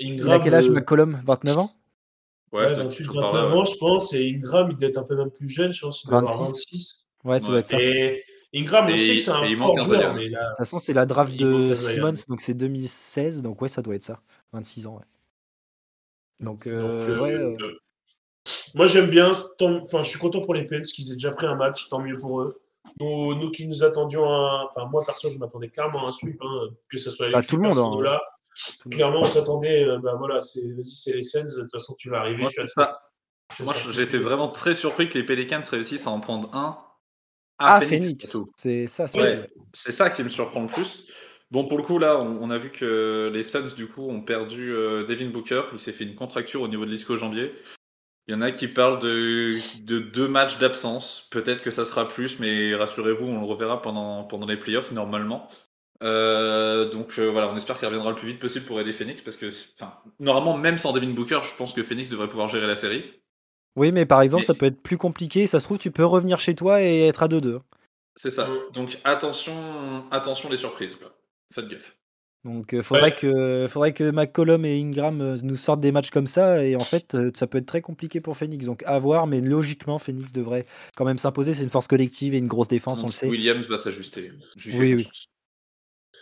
[0.00, 1.20] Ingram, il a quel âge, euh, McCollum?
[1.24, 1.72] 29 ans?
[2.52, 4.12] Ouais, 28, 29 ans, je pense.
[4.12, 6.04] Et Ingram, il doit être un peu même plus jeune, je pense.
[6.04, 6.32] Il doit 26.
[6.32, 7.08] avoir 26.
[7.24, 7.80] Ouais, ça doit être ça.
[7.80, 8.22] Et
[8.54, 10.14] Ingram, on sait que c'est un fort joueur.
[10.14, 13.42] De toute façon, c'est la draft de Simmons, donc c'est 2016.
[13.42, 14.20] Donc ouais, ça doit être ça.
[14.52, 15.04] 26 ans, ouais.
[16.40, 17.78] Donc, euh, donc ouais, euh, euh...
[18.74, 19.30] Moi, j'aime bien.
[19.60, 21.88] Enfin, je suis content pour les Pels qu'ils aient déjà pris un match.
[21.88, 22.60] Tant mieux pour eux.
[22.98, 24.66] Nous, nous qui nous attendions à.
[24.68, 27.42] Enfin, moi, perso, je m'attendais clairement à un sweep, hein, que ce soit les bah,
[27.42, 27.78] tout le monde.
[27.78, 28.02] Hein.
[28.02, 28.20] Là.
[28.90, 32.10] Clairement, on s'attendait, euh, bah voilà, c'est, vas-y, c'est les Suns, de toute façon, tu
[32.10, 32.42] vas arriver.
[32.42, 33.00] Moi, tu ça.
[33.60, 36.78] Moi, j'étais vraiment très surpris que les Pelicans réussissent à en prendre un
[37.58, 38.36] à ah, Phoenix.
[38.56, 41.06] C'est ça, c'est ça qui me surprend le plus.
[41.50, 44.72] Bon, pour le coup, là, on, a vu que les Suns, du coup, ont perdu
[44.72, 45.62] euh, Devin Booker.
[45.72, 47.52] Il s'est fait une contracture au niveau de l'ischio-jambier.
[48.28, 51.28] Il y en a qui parlent de, de deux matchs d'absence.
[51.32, 55.48] Peut-être que ça sera plus, mais rassurez-vous, on le reverra pendant, pendant les playoffs, normalement.
[56.02, 59.20] Euh, donc euh, voilà, on espère qu'il reviendra le plus vite possible pour aider Phoenix
[59.20, 59.50] parce que,
[60.18, 63.04] normalement, même sans Devin Booker, je pense que Phoenix devrait pouvoir gérer la série.
[63.76, 65.46] Oui, mais par exemple, ça peut être plus compliqué.
[65.46, 67.60] Ça se trouve, tu peux revenir chez toi et être à 2-2.
[68.16, 68.48] C'est ça.
[68.72, 70.96] Donc attention, attention les surprises.
[71.54, 71.96] Faites gaffe.
[72.44, 76.64] Donc il faudrait, que, faudrait que McCollum et Ingram nous sortent des matchs comme ça
[76.64, 78.64] et en fait ça peut être très compliqué pour Phoenix.
[78.64, 80.64] Donc à voir, mais logiquement Phoenix devrait
[80.96, 81.52] quand même s'imposer.
[81.52, 83.28] C'est une force collective et une grosse défense, on le sait.
[83.28, 84.32] Williams va s'ajuster.
[84.72, 85.08] Oui, oui.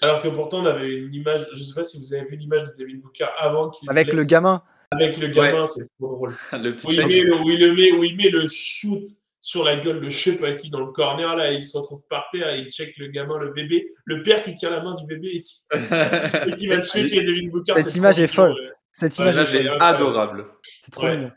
[0.02, 2.36] Alors que pourtant, on avait une image, je ne sais pas si vous avez vu
[2.36, 4.62] l'image de Devin Booker avant qu'il Avec le gamin.
[4.90, 6.34] Avec le gamin, c'est trop drôle.
[6.52, 9.04] le où, il met le, où, il met, où il met le shoot
[9.40, 12.02] sur la gueule de je sais pas qui dans le corner, là, il se retrouve
[12.08, 14.94] par terre, et il check le gamin, le bébé, le père qui tient la main
[14.94, 15.62] du bébé et qui,
[16.46, 17.74] et qui va checker Devin Booker.
[17.76, 18.54] Cette image est folle.
[18.92, 20.46] Cette image est, adorable.
[20.80, 21.30] C'est trop mignon.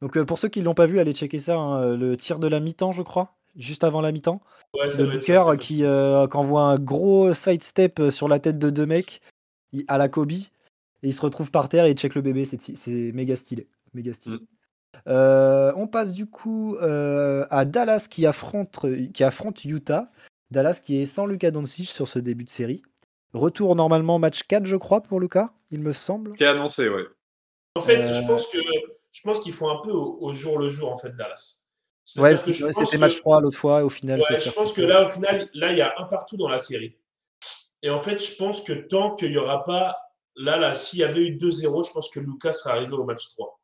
[0.00, 2.38] Donc euh, pour ceux qui ne l'ont pas vu, allez checker ça, hein, le tir
[2.38, 4.40] de la mi-temps, je crois juste avant la mi-temps.
[4.74, 8.86] Ouais, de Booker qui, euh, envoie un gros sidestep euh, sur la tête de deux
[8.86, 9.20] mecs
[9.88, 10.32] à la Kobe.
[10.32, 10.48] Et
[11.08, 12.44] il se retrouve par terre et il check le bébé.
[12.44, 13.68] C'est méga stylé.
[13.94, 14.36] Méga stylé.
[14.36, 14.46] Mm.
[15.06, 20.10] Euh, on passe du coup euh, à Dallas qui affronte, qui affronte Utah.
[20.50, 22.82] Dallas qui est sans Lucas Doncic sur ce début de série.
[23.32, 26.32] Retour normalement match 4, je crois, pour Lucas, il me semble.
[26.36, 27.04] Qui est annoncé, ouais.
[27.76, 28.58] En fait, je pense que
[29.12, 31.59] je pense qu'ils font un peu au, jour le jour, en fait, Dallas.
[32.16, 34.20] Ouais, parce que c'était match 3 l'autre fois, au final.
[34.20, 36.58] Ouais, je pense que là, au final, là, il y a un partout dans la
[36.58, 36.96] série.
[37.82, 39.96] Et en fait, je pense que tant qu'il n'y aura pas.
[40.36, 43.28] Là, là, s'il y avait eu 2-0, je pense que Lucas serait arrivé au match
[43.30, 43.60] 3.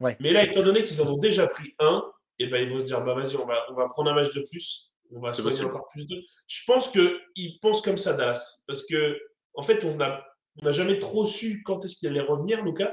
[0.00, 0.16] Ouais.
[0.20, 2.04] Mais là, étant donné qu'ils en ont déjà pris un,
[2.38, 4.14] et eh ben, ils vont se dire bah, vas-y, on va, on va prendre un
[4.14, 4.92] match de plus.
[5.14, 6.20] On va soigner encore plus de.
[6.46, 8.64] Je pense qu'ils pensent comme ça, Dallas.
[8.66, 9.18] Parce que,
[9.54, 10.24] en fait, on n'a
[10.62, 12.92] on jamais trop su quand est-ce qu'il allait revenir, Lucas.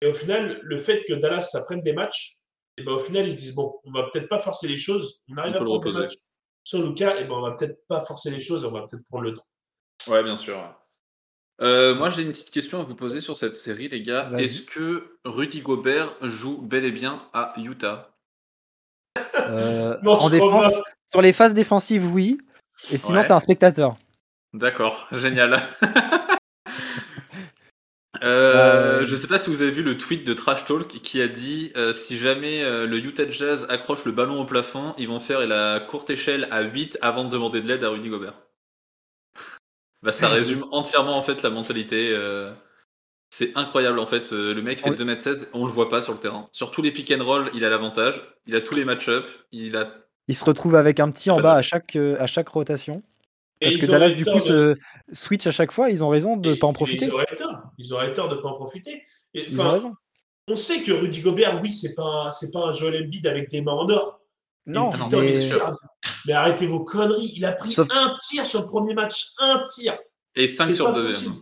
[0.00, 2.37] Et au final, le fait que Dallas, ça prenne des matchs,
[2.78, 5.22] et ben, au final, ils se disent bon, on va peut-être pas forcer les choses.
[5.28, 6.14] On arrive à prendre matchs
[6.64, 9.24] sans Lucas, et ben, on va peut-être pas forcer les choses, on va peut-être prendre
[9.24, 9.46] le temps.
[10.06, 10.56] Ouais, bien sûr.
[11.60, 14.30] Euh, moi, j'ai une petite question à vous poser sur cette série, les gars.
[14.36, 18.14] Est-ce que Rudy Gobert joue bel et bien à Utah?
[19.36, 22.38] Euh, En défense, sur les phases défensives, oui.
[22.90, 23.96] Et sinon, c'est un spectateur.
[24.52, 25.68] D'accord, génial.
[28.22, 31.28] Euh, je sais pas si vous avez vu le tweet de Trash Talk qui a
[31.28, 35.80] dit si jamais le Utah Jazz accroche le ballon au plafond, ils vont faire la
[35.80, 38.34] courte échelle à 8 avant de demander de l'aide à Rudy Gobert.
[40.02, 42.10] Bah, ça résume entièrement en fait la mentalité.
[42.12, 42.52] Euh,
[43.30, 44.32] c'est incroyable en fait.
[44.32, 46.48] Euh, le mec fait 2m16, on le voit pas sur le terrain.
[46.52, 48.22] Sur tous les pick and roll, il a l'avantage.
[48.46, 49.26] Il a tous les match-up.
[49.52, 49.88] Il a.
[50.28, 53.02] Il se retrouve avec un petit en bas à chaque, euh, à chaque rotation.
[53.60, 54.76] Parce que Dallas, du coup, se
[55.12, 55.90] switch à chaque fois.
[55.90, 57.06] Ils ont raison de ne pas en profiter.
[57.06, 57.60] Ils auraient tort.
[57.78, 59.02] Ils auraient tort de ne pas en profiter.
[59.34, 59.94] ils ont raison.
[60.50, 63.60] On sait que Rudy Gobert, oui, c'est pas, c'est pas un Joel Embiid avec des
[63.60, 64.20] mains en or.
[64.64, 65.34] Non, mais...
[66.26, 66.32] mais...
[66.32, 67.32] arrêtez vos conneries.
[67.36, 69.26] Il a pris un tir sur le premier match.
[69.38, 69.98] Un tir.
[70.36, 71.34] Et 5 sur le deuxième.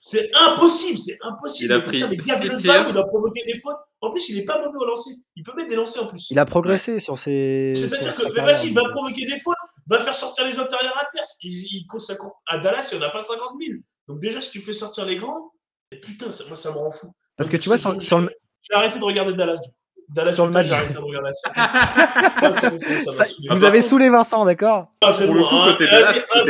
[0.00, 1.72] C'est impossible, c'est impossible.
[1.72, 2.36] Il a pris mais tirs.
[2.42, 3.76] il doit provoquer des fautes.
[4.02, 5.10] En plus, il n'est pas mauvais au lancer.
[5.34, 6.30] Il peut mettre des lancers en plus.
[6.30, 7.72] Il a progressé sur ses.
[7.74, 9.53] C'est-à-dire que, vas-y, il va provoquer des fautes,
[9.86, 11.36] va faire sortir les intérieurs adverses.
[11.42, 12.14] Il, il, ça
[12.46, 13.78] À Dallas, il n'y en a pas 50 000.
[14.08, 15.52] Donc, déjà, si tu fais sortir les grands,
[15.90, 17.12] et putain, moi, ça me rend fou.
[17.36, 18.30] Parce que tu vois, sur, sur le.
[18.62, 19.60] J'ai arrêté de regarder Dallas.
[20.08, 20.66] Dallas sur le match.
[20.66, 21.32] J'arrête de regarder
[23.50, 25.72] Vous avez saoulé Vincent, d'accord ah, Pour le coup, hein.
[25.72, 25.86] côté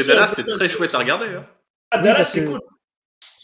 [0.05, 1.27] Dallas, c'est très chouette à regarder.
[1.27, 1.47] Hein.
[1.91, 2.61] Ah, Dallas, c'est cool.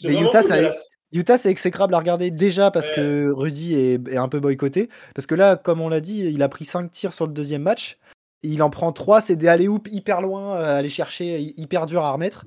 [0.03, 0.71] Mais Utah, cool,
[1.13, 4.89] Utah, c'est exécrable à regarder déjà parce que Rudy est, un peu boycotté.
[5.15, 7.61] Parce que là, comme on l'a dit, il a pris 5 tirs sur le deuxième
[7.61, 7.97] match.
[8.43, 12.11] Il en prend 3, c'est des alley hyper loin à aller chercher, hyper dur à
[12.11, 12.45] remettre.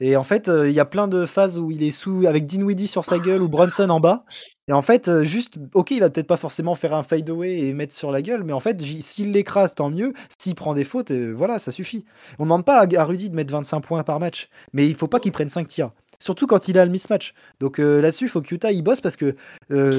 [0.00, 2.44] Et en fait, euh, il y a plein de phases où il est sous avec
[2.44, 4.24] Dinwiddie sur sa gueule ou Brunson en bas.
[4.68, 7.60] Et en fait, euh, juste, ok, il va peut-être pas forcément faire un fade away
[7.60, 10.12] et mettre sur la gueule, mais en fait, s'il l'écrase, tant mieux.
[10.38, 12.04] S'il prend des fautes, euh, voilà, ça suffit.
[12.38, 15.08] On ne demande pas à, Rudy de mettre 25 points par match, mais il faut
[15.08, 15.92] pas qu'il prenne 5 tirs.
[16.18, 17.34] Surtout quand il a le mismatch.
[17.60, 19.36] Donc là-dessus, il faut que Utah il bosse parce que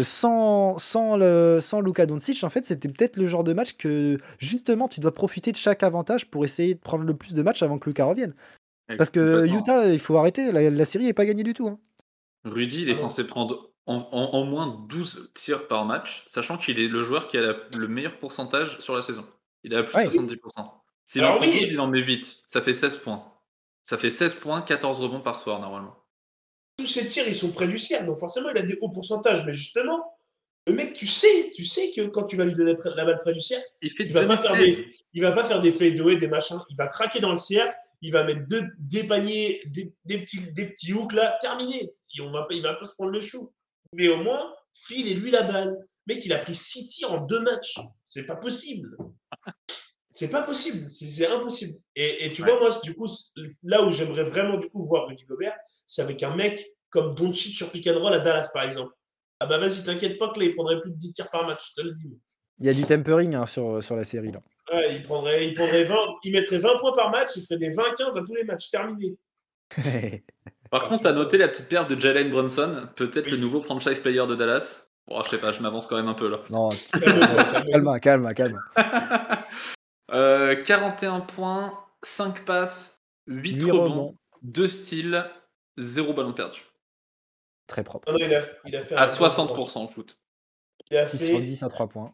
[0.03, 4.17] sans, sans, le, sans Luka Doncic, en fait, c'était peut-être le genre de match que
[4.39, 7.61] justement tu dois profiter de chaque avantage pour essayer de prendre le plus de matchs
[7.63, 8.33] avant que Luka revienne.
[8.97, 11.67] Parce que Utah, il faut arrêter, la, série n'est pas gagnée du tout.
[11.67, 11.79] Hein.
[12.45, 17.03] Rudy, il est censé prendre en, moins 12 tirs par match, sachant qu'il est le
[17.03, 19.25] joueur qui a le meilleur pourcentage sur la saison.
[19.63, 20.37] Il a plus de 70%.
[21.03, 22.43] S'il en prend 12, il en met 8.
[22.47, 23.23] Ça fait 16 points.
[23.85, 25.95] Ça fait 16 points, 14 rebonds par soir, normalement.
[26.77, 29.45] Tous ces tirs, ils sont près du ciel, donc forcément, il a des hauts pourcentages.
[29.45, 30.03] Mais justement,
[30.67, 33.33] le mec, tu sais, tu sais que quand tu vas lui donner la balle près
[33.33, 36.27] du cercle, il, fait va pas faire des, il va pas faire des fadeaways, des
[36.27, 36.59] machins.
[36.69, 40.69] Il va craquer dans le cercle il va mettre deux, des paniers, des, petits, des
[40.69, 41.89] petits hooks là, terminé.
[42.21, 43.51] on va pas, il va pas se prendre le chou.
[43.93, 45.75] Mais au moins, file et lui la balle.
[46.05, 47.77] Mec, il a pris six tirs en deux matchs.
[48.03, 48.95] C'est pas possible.
[50.17, 50.89] C'est pas possible.
[50.89, 51.77] C'est impossible.
[51.95, 53.07] Et, tu vois, moi, du coup,
[53.61, 57.53] là où j'aimerais vraiment du coup voir Rudy Gobert, c'est avec un mec comme Doncic
[57.53, 58.91] sur pick and roll à Dallas, par exemple.
[59.39, 61.69] Ah bah vas-y, t'inquiète pas que là, il prendrait plus de 10 tirs par match,
[61.69, 62.17] je te le dis.
[62.59, 64.41] Il y a du tempering hein, sur, sur la série là
[64.89, 68.17] il, prendrait, il, prendrait 20, il mettrait 20 points par match, il ferait des 20-15
[68.17, 69.15] à tous les matchs, terminé.
[70.71, 73.99] par contre, tu as noté la petite paire de Jalen Brunson, peut-être le nouveau franchise
[73.99, 74.85] player de Dallas.
[75.07, 76.39] Bon, je sais pas, je m'avance quand même un peu là.
[76.49, 76.71] Non,
[77.71, 78.59] calme, calme, calme.
[80.11, 85.29] euh, 41 points, 5 passes, 8, rebonds, 2 styles,
[85.77, 86.61] 0 ballon perdu.
[87.67, 88.11] Très propre.
[88.11, 90.21] Non, il a, il a fait à 60% en foot.
[90.91, 92.13] 6 sur 10 à 3 points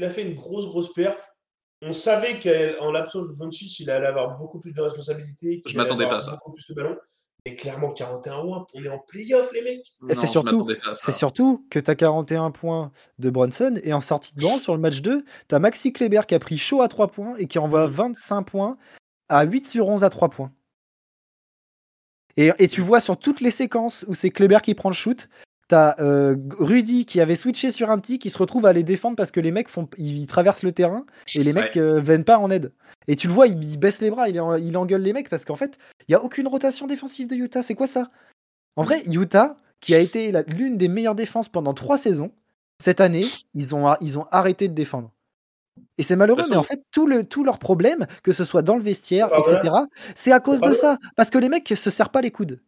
[0.00, 1.34] il a fait une grosse, grosse perf.
[1.82, 5.62] On savait qu'en l'absence de Doncic, il allait avoir beaucoup plus de responsabilités.
[5.66, 6.32] Je m'attendais pas à ça.
[6.32, 6.96] Beaucoup plus de ballons.
[7.46, 9.94] Mais clairement, 41 points, on est en playoff, les mecs.
[10.14, 14.40] c'est surtout, c'est surtout que tu as 41 points de Bronson et en sortie de
[14.40, 17.08] banc sur le match 2, tu as Maxi Kleber qui a pris chaud à 3
[17.08, 18.76] points et qui envoie 25 points
[19.28, 20.52] à 8 sur 11 à 3 points.
[22.36, 25.28] Et, et, tu vois sur toutes les séquences où c'est Kleber qui prend le shoot,
[25.70, 29.14] T'as euh, Rudy qui avait switché sur un petit qui se retrouve à les défendre
[29.14, 32.38] parce que les mecs font, ils, traversent le terrain et les mecs euh, viennent pas
[32.38, 32.72] en aide.
[33.06, 35.54] Et tu le vois, il, baisse les bras, il, il, engueule les mecs parce qu'en
[35.54, 35.78] fait,
[36.08, 37.62] il y a aucune rotation défensive de Utah.
[37.62, 38.10] C'est quoi ça?
[38.74, 42.32] En vrai, Utah, qui a été l'une des meilleures défenses pendant trois saisons,
[42.82, 45.12] cette année, ils ont, ils ont arrêté de défendre.
[45.98, 48.74] Et c'est malheureux, mais en fait, tout, le, tout leur problème, que ce soit dans
[48.74, 49.72] le vestiaire, Ah, etc.,
[50.16, 50.98] c'est à cause Ah, de ça.
[51.14, 52.60] Parce que les mecs se serrent pas les coudes.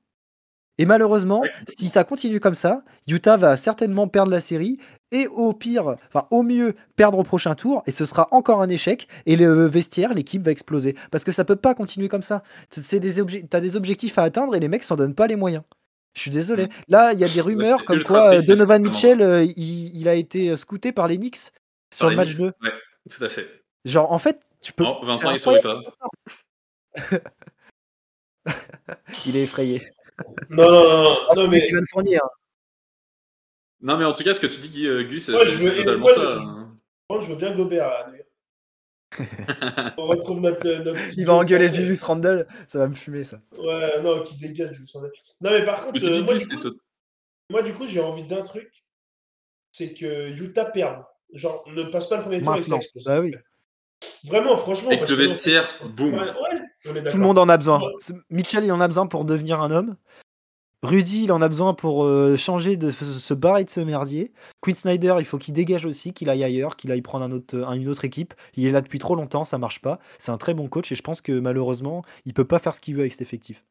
[0.78, 4.78] Et malheureusement, si ça continue comme ça, Utah va certainement perdre la série
[5.10, 8.68] et au pire, enfin au mieux, perdre au prochain tour et ce sera encore un
[8.70, 10.96] échec et le vestiaire, l'équipe va exploser.
[11.10, 12.42] Parce que ça peut pas continuer comme ça.
[12.70, 15.36] C'est des obje- T'as des objectifs à atteindre et les mecs s'en donnent pas les
[15.36, 15.62] moyens.
[16.14, 16.66] Je suis désolé.
[16.66, 16.70] Mm.
[16.88, 18.82] Là, il y a des rumeurs comme quoi euh, Donovan.
[18.82, 21.36] Mitchell, euh, il, il a été euh, scouté par les Knicks
[21.92, 22.38] sur Par le match Knicks.
[22.38, 22.46] 2.
[22.62, 22.72] Ouais,
[23.14, 23.46] tout à fait.
[23.84, 24.84] Genre, en fait, tu peux.
[24.84, 25.84] Non, Vincent, il sourit incroyable.
[29.26, 29.92] Il est effrayé.
[30.50, 32.28] Non, non, non, Ah, non, mais Evan Fournier, hein.
[33.80, 35.70] Non, mais en tout cas, ce que tu dis, Guy- euh, Gus, c'est je veux-
[35.70, 36.20] c'est totalement moi, ça.
[36.38, 36.78] je- hein.
[37.10, 38.06] moi, je veux bien Gobert à.
[39.98, 40.66] On retrouve notre.
[40.66, 41.82] notre petit Il va engueuler français.
[41.82, 43.40] Julius Randle, ça va me fumer ça.
[43.58, 45.08] Ouais, non, qui dégage, je le sentais.
[45.40, 46.76] Non, mais par contre, tu euh, moi, du coup, tot-
[47.50, 48.70] moi, du coup, j'ai envie d'un truc.
[49.72, 51.02] C'est que Utah perde.
[51.34, 53.04] Genre, ne passe pas le premier tour explose.
[53.04, 53.34] Bah oui.
[54.24, 54.90] Vraiment, franchement.
[54.90, 56.14] Parce le vestiaire, boum.
[56.14, 57.80] Ouais, ouais, Tout le monde en a besoin.
[58.30, 59.96] Mitchell, il en a besoin pour devenir un homme.
[60.84, 64.32] Rudy, il en a besoin pour euh, changer de se barrer de ce merdier.
[64.60, 67.56] Quinn Snyder, il faut qu'il dégage aussi, qu'il aille ailleurs, qu'il aille prendre un autre,
[67.62, 68.34] un- une autre équipe.
[68.56, 70.00] Il est là depuis trop longtemps, ça marche pas.
[70.18, 72.80] C'est un très bon coach et je pense que malheureusement, il peut pas faire ce
[72.80, 73.64] qu'il veut avec cet effectif.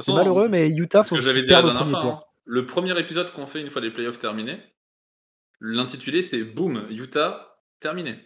[0.00, 3.32] C'est malheureux, mais Utah, faut que j'avais dit la premier fois, hein, le premier épisode
[3.32, 4.58] qu'on fait une fois les playoffs terminés,
[5.60, 8.16] l'intitulé c'est Boom, Utah, terminé.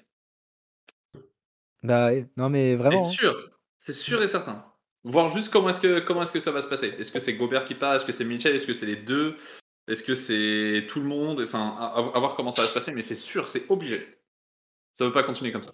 [1.83, 2.27] Bah ouais.
[2.37, 3.07] non mais C'est vraiment.
[3.07, 3.11] hein.
[3.11, 4.65] sûr, c'est sûr et certain.
[5.05, 6.89] Voir juste comment est-ce que, comment est-ce que ça va se passer.
[6.99, 7.95] Est-ce que c'est Gobert qui part?
[7.95, 9.37] Est-ce que c'est Mitchell Est-ce que c'est les deux?
[9.87, 11.41] Est-ce que c'est tout le monde?
[11.41, 14.19] Enfin, à, à voir comment ça va se passer, mais c'est sûr, c'est obligé.
[14.95, 15.73] Ça ne veut pas continuer comme ça.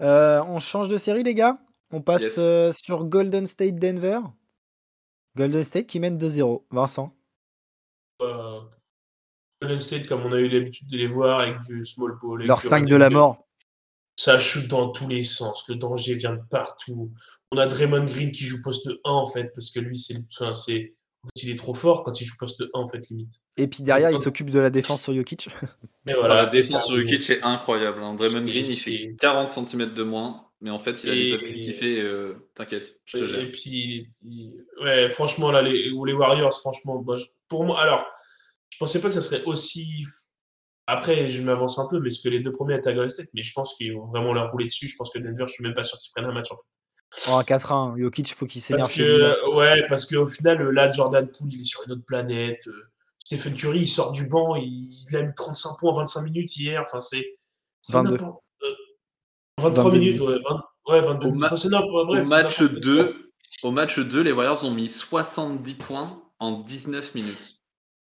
[0.00, 1.58] Euh, on change de série, les gars?
[1.92, 2.38] On passe Yes.
[2.38, 4.18] euh, sur Golden State Denver.
[5.36, 6.64] Golden State qui mène 2-0.
[6.70, 7.14] Vincent.
[8.22, 8.60] Euh,
[9.62, 12.42] Golden State, comme on a eu l'habitude de les voir avec du small ball.
[12.44, 13.45] Leur du 5 de la mort.
[14.18, 15.64] Ça chute dans tous les sens.
[15.68, 17.12] Le danger vient de partout.
[17.52, 20.54] On a Draymond Green qui joue poste 1 en fait, parce que lui, c'est, enfin,
[20.54, 23.42] c'est, en fait, il est trop fort quand il joue poste 1 en fait, limite.
[23.58, 25.48] Et puis derrière, il s'occupe de la défense sur Jokic.
[26.06, 26.34] Mais voilà.
[26.36, 26.96] la défense sur.
[26.96, 28.02] Jokic est incroyable.
[28.02, 28.14] hein.
[28.14, 31.34] Draymond Green, il fait 40 cm de moins, mais en fait, il a des Et-
[31.34, 32.00] appuis qui fait.
[32.00, 33.40] euh, T'inquiète, je te Et, gère.
[33.40, 37.64] et puis, il- il- ouais, franchement, là, les, ou les Warriors, franchement, moi, je- pour
[37.64, 38.06] moi, alors,
[38.70, 40.04] je pensais pas que ça serait aussi.
[40.86, 43.28] Après, je m'avance un peu, mais ce que les deux premiers étaient à Golden State,
[43.34, 44.86] mais je pense qu'ils vont vraiment leur rouler dessus.
[44.88, 47.30] Je pense que Denver, je suis même pas sûr qu'ils prennent un match en fait.
[47.30, 48.88] En 4-1, Jokic, faut qu'il s'énerve
[49.54, 52.68] ouais, parce qu'au final, là, Jordan Poole, il est sur une autre planète.
[53.24, 56.56] Stephen Curry, il sort du banc, il, il a mis 35 points en 25 minutes
[56.56, 56.80] hier.
[56.82, 57.36] Enfin, c'est.
[57.82, 58.10] c'est 22.
[58.12, 58.74] n'importe- euh,
[59.60, 61.40] 23 22 minutes, ouais, 20 ouais, 22 Au minutes.
[61.40, 62.80] ma- Enfin, Au bref, c'est match, n'importe quoi.
[62.80, 63.30] 2,
[63.64, 67.60] au match 2, les Warriors ont mis 70 points en 19 minutes.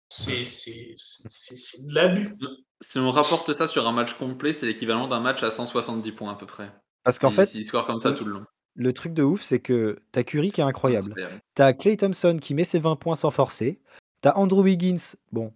[0.09, 2.35] C'est c'est- c'est- c'est- c'est de l'abus.
[2.81, 6.31] Si on rapporte ça sur un match complet, c'est l'équivalent d'un match à 170 points
[6.31, 6.71] à peu près.
[7.03, 8.45] Parce qu'en fait, scorent comme ça le- tout le long.
[8.75, 11.15] le truc de ouf, c'est que t'as Curry qui est incroyable.
[11.53, 13.79] T'as Clay Thompson qui met ses 20 points sans forcer.
[14.21, 15.53] T'as Andrew Wiggins, bon,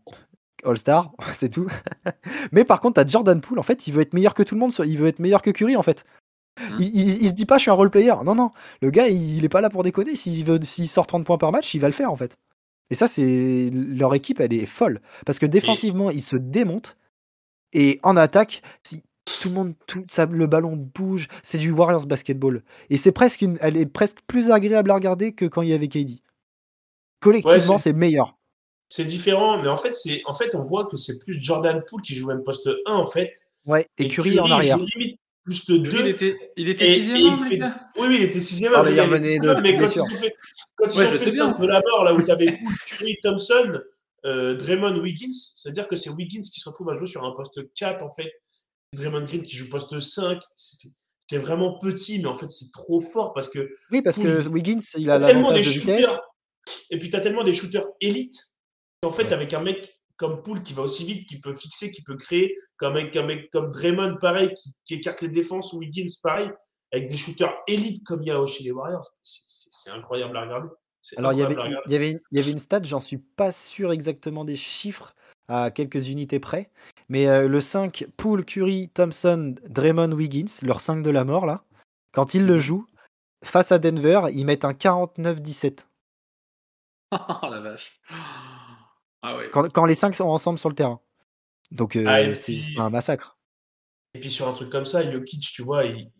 [0.63, 1.67] All-Star, c'est tout.
[2.51, 4.59] Mais par contre, t'as Jordan Poole, en fait, il veut être meilleur que tout le
[4.59, 6.05] monde, il veut être meilleur que Curry, en fait.
[6.59, 6.75] Hmm.
[6.79, 8.13] Il, il- il se dit pas, je suis un role player.
[8.25, 8.51] Non, non,
[8.81, 10.15] le gars, il, il est pas là pour déconner.
[10.15, 12.37] S'il veut, s'il sort 30 points par match, il va le faire, en fait.
[12.91, 13.69] Et ça, c'est.
[13.73, 15.01] Leur équipe, elle est folle.
[15.25, 16.95] Parce que défensivement, ils se démontent.
[17.73, 19.03] Et en attaque, si
[19.41, 21.27] tout le monde, tout, ça, le ballon bouge.
[21.43, 22.63] C'est du Warriors basketball.
[22.89, 25.73] Et c'est presque une, elle est presque plus agréable à regarder que quand il y
[25.73, 26.19] avait KD.
[27.19, 28.35] Collectivement, Ouais, c'est meilleur.
[28.91, 32.01] C'est différent, mais en fait, c'est en fait, on voit que c'est plus Jordan Poole
[32.01, 33.31] qui joue même poste 1 en fait.
[33.67, 34.77] Ouais, et, Curry, en joue arrière.
[34.77, 35.99] limite plus de Curry, 2.
[35.99, 37.81] il était, il était Et- sixième et il fait- gars?
[37.99, 40.05] Oui, oui, il était sixième Ah, mais mais, il il sixième mais quand ils ont
[40.07, 40.33] fait,
[40.75, 43.17] quand ils Ouais, ont fait cercle de la mort, là où tu avais Poole, Curry,
[43.21, 43.79] Thompson,
[44.25, 47.73] euh, Draymond, Wiggins, c'est-à-dire que c'est Wiggins qui se retrouve à jouer sur un poste
[47.73, 48.31] 4 en fait.
[48.93, 50.39] Draymond Green qui joue poste 5.
[50.55, 54.79] C'est vraiment petit, mais en fait, c'est trop fort parce que Oui, parce que Wiggins,
[54.97, 56.01] il a tellement des de vitesse.
[56.05, 56.21] shooters.
[56.89, 58.51] Et puis, tu as tellement des shooters élites
[59.03, 59.33] qu'en fait, Ouais.
[59.33, 62.55] avec un mec comme Poole qui va aussi vite, qui peut fixer, qui peut créer,
[62.77, 66.11] comme un mec, un mec comme Draymond, pareil, qui, qui écarte les défenses, ou Wiggins,
[66.23, 66.49] pareil,
[66.91, 69.07] avec des shooters élites comme il y a chez les Warriors.
[69.23, 70.69] C'est incroyable à regarder.
[71.17, 73.51] Alors, il y, avait, il, y une- il y avait une stat, j'en suis pas
[73.51, 75.15] sûr exactement des chiffres
[75.47, 76.69] à quelques unités près,
[77.07, 81.63] mais euh, le 5, Poole, Curry, Thompson, Draymond, Wiggins, leur 5 de la mort, là,
[82.11, 82.59] quand ils le Mhm.
[82.59, 82.87] jouent,
[83.43, 85.87] face à Denver, ils mettent un 49-17.
[87.11, 87.99] Oh la vache.
[89.21, 89.49] Ah ouais.
[89.51, 90.99] Quand, quand les 5 sont ensemble sur le terrain.
[91.71, 93.37] Donc, euh, Ah, c'est puis- c'est un massacre.
[94.13, 96.11] Et puis, sur un truc comme ça, Jokic, tu vois, il-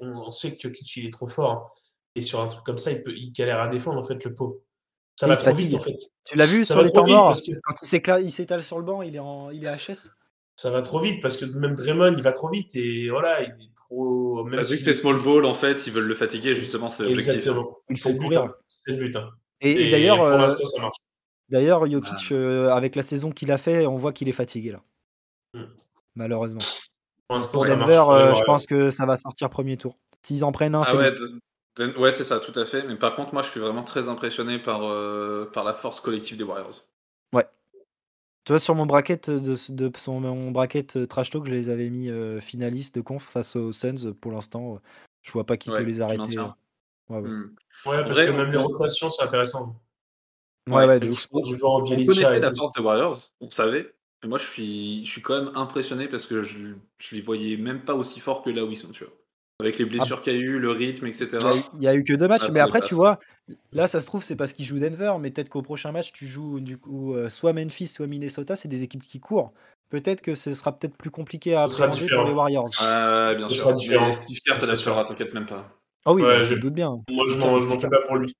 [0.00, 1.50] on sait que Jokic, il est trop fort.
[1.52, 1.80] hein.
[2.14, 4.34] Et sur un truc comme ça, il, peut, il galère à défendre, en fait, le
[4.34, 4.56] pauvre.
[5.16, 5.70] Ça va se trop fatigue.
[5.70, 5.96] vite, en fait.
[6.24, 7.86] Tu l'as vu Ça sur va les trop temps vite morts parce que Quand il
[7.86, 10.10] s'éclate, il s'étale sur le banc, il est, en, il est HS.
[10.56, 13.50] ça va trop vite parce que même Draymond, il va trop vite et voilà, il
[13.50, 14.44] est trop.
[14.44, 16.56] Même Bah, vu si- que c'est small ball, en fait, ils veulent le fatiguer, C'est-
[16.56, 17.48] justement, c'est l'objectif.
[17.48, 17.64] hein.
[17.90, 18.24] Ils C'est le but.
[18.24, 18.42] courir.
[18.42, 18.54] hein.
[18.66, 19.16] C'est le but.
[19.16, 19.30] hein.
[19.60, 20.96] Et, et Et d'ailleurs, pour euh, l'instant, ça marche.
[21.48, 22.34] d'ailleurs, Jokic, Ah.
[22.34, 24.82] euh, avec la saison qu'il a fait, on voit qu'il est fatigué là.
[25.54, 25.64] Mm.
[26.14, 26.60] Malheureusement.
[27.28, 28.08] Pour l'instant, Denver, marche.
[28.10, 29.96] euh, je pense que ça va sortir premier tour.
[30.22, 31.12] S'ils en prennent un, Ah c'est ouais,
[31.98, 32.82] ouais, c'est ça, tout à fait.
[32.84, 36.36] Mais par contre, moi, je suis vraiment très impressionné par, euh, par la force collective
[36.36, 36.84] des Warriors.
[38.44, 41.68] Tu vois, sur mon bracket de, de sur mon bracket euh, trash talk, je les
[41.68, 44.14] avais mis euh, finalistes de conf face aux Suns.
[44.18, 44.80] Pour l'instant,
[45.20, 46.38] je vois pas qui Ouais, peut les arrêter.
[46.38, 46.46] Ouais,
[47.10, 47.28] ouais.
[47.28, 47.54] Hmm.
[47.84, 49.78] Ouais, parce Vrai, que même les on- rotations, c'est intéressant.
[50.66, 51.26] Ouais, ouais, de ouf.
[51.30, 53.94] On On connaissait la force des Warriors, on savait.
[54.22, 57.58] Mais moi, je suis, je suis quand même impressionné parce que je, je les voyais
[57.58, 59.12] même pas aussi forts que là où ils sont, tu vois.
[59.60, 61.28] Avec les blessures qu'il y a eu, le rythme, etc.
[61.32, 62.80] Il y a eu- il y, a eu que deux matchs, Ah, mais ça après,
[62.80, 63.18] tu vois,
[63.72, 66.28] là, ça se trouve, c'est parce qu'ils jouent Denver, mais peut-être qu'au prochain match, tu
[66.28, 69.52] joues du coup euh, soit Memphis, soit Minnesota, c'est des équipes qui courent.
[69.90, 72.68] Peut-être que ce sera peut-être plus compliqué à appréhender pour les Warriors.
[72.78, 73.64] Ah, bien Ce sûr.
[73.64, 74.06] sera différent.
[74.06, 75.68] Mais Steve Kerr, l'assurera, t'inquiète même pas.
[76.04, 77.02] Ah oui, Ouais, bah, je me doute bien.
[77.10, 78.32] Moi, je m'en fais pas pour lui.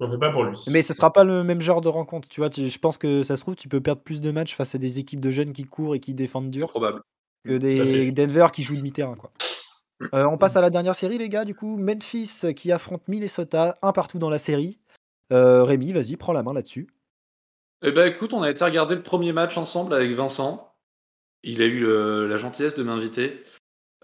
[0.00, 0.58] Je m'en fais pas pour lui.
[0.72, 2.50] Mais ce sera pas le même genre de rencontre, tu vois.
[2.50, 4.78] tu- Je pense que ça se trouve, tu peux perdre plus de matchs face à
[4.78, 7.02] des équipes de jeunes qui courent et qui défendent dur probable.
[7.44, 8.10] que des.
[8.10, 9.30] Denver qui jouent demi-terrain, quoi.
[10.14, 11.44] Euh, on passe à la dernière série, les gars.
[11.44, 14.78] Du coup, Memphis qui affronte Minnesota, un partout dans la série.
[15.32, 16.88] Euh, Rémi, vas-y, prends la main là-dessus.
[17.82, 20.74] Eh ben écoute, on a été regarder le premier match ensemble avec Vincent.
[21.42, 23.42] Il a eu le- la gentillesse de m'inviter.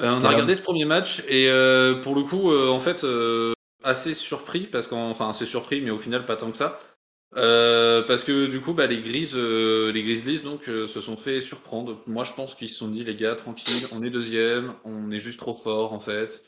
[0.00, 3.04] Euh, on a regardé ce premier match et euh, pour le coup, euh, en fait,
[3.04, 3.52] euh,
[3.82, 6.78] assez surpris parce qu'enfin assez surpris, mais au final pas tant que ça.
[7.34, 11.16] Euh, parce que du coup, bah, les Grizzlies, euh, les Grizzlies donc euh, se sont
[11.16, 12.02] fait surprendre.
[12.06, 15.18] Moi, je pense qu'ils se sont dit les gars, tranquille, on est deuxième, on est
[15.18, 16.42] juste trop fort en fait.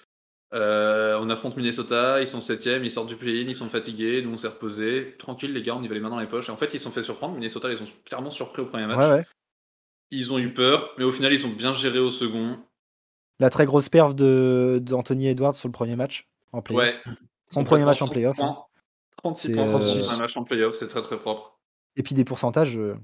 [0.53, 4.33] Euh, on affronte Minnesota, ils sont septième, ils sortent du play-in, ils sont fatigués, nous
[4.33, 5.15] on s'est reposé.
[5.19, 6.49] Tranquille les gars, on y va les mains dans les poches.
[6.49, 7.35] Et en fait, ils se sont fait surprendre.
[7.35, 8.99] Minnesota, ils ont clairement surpris au premier match.
[8.99, 9.25] Ouais, ouais.
[10.11, 12.59] Ils ont eu peur, mais au final, ils ont bien géré au second.
[13.41, 16.85] La très grosse perf de d'Anthony Edwards sur le premier match en playoff.
[16.85, 17.15] Ouais.
[17.49, 18.41] Son premier match en 36 playoff.
[18.41, 18.57] hein.
[19.25, 19.33] Points.
[19.33, 21.59] 36 C'est, points, euh, 36 un match en playoff, c'est très très propre.
[21.97, 22.97] Et puis des pourcentages, euh,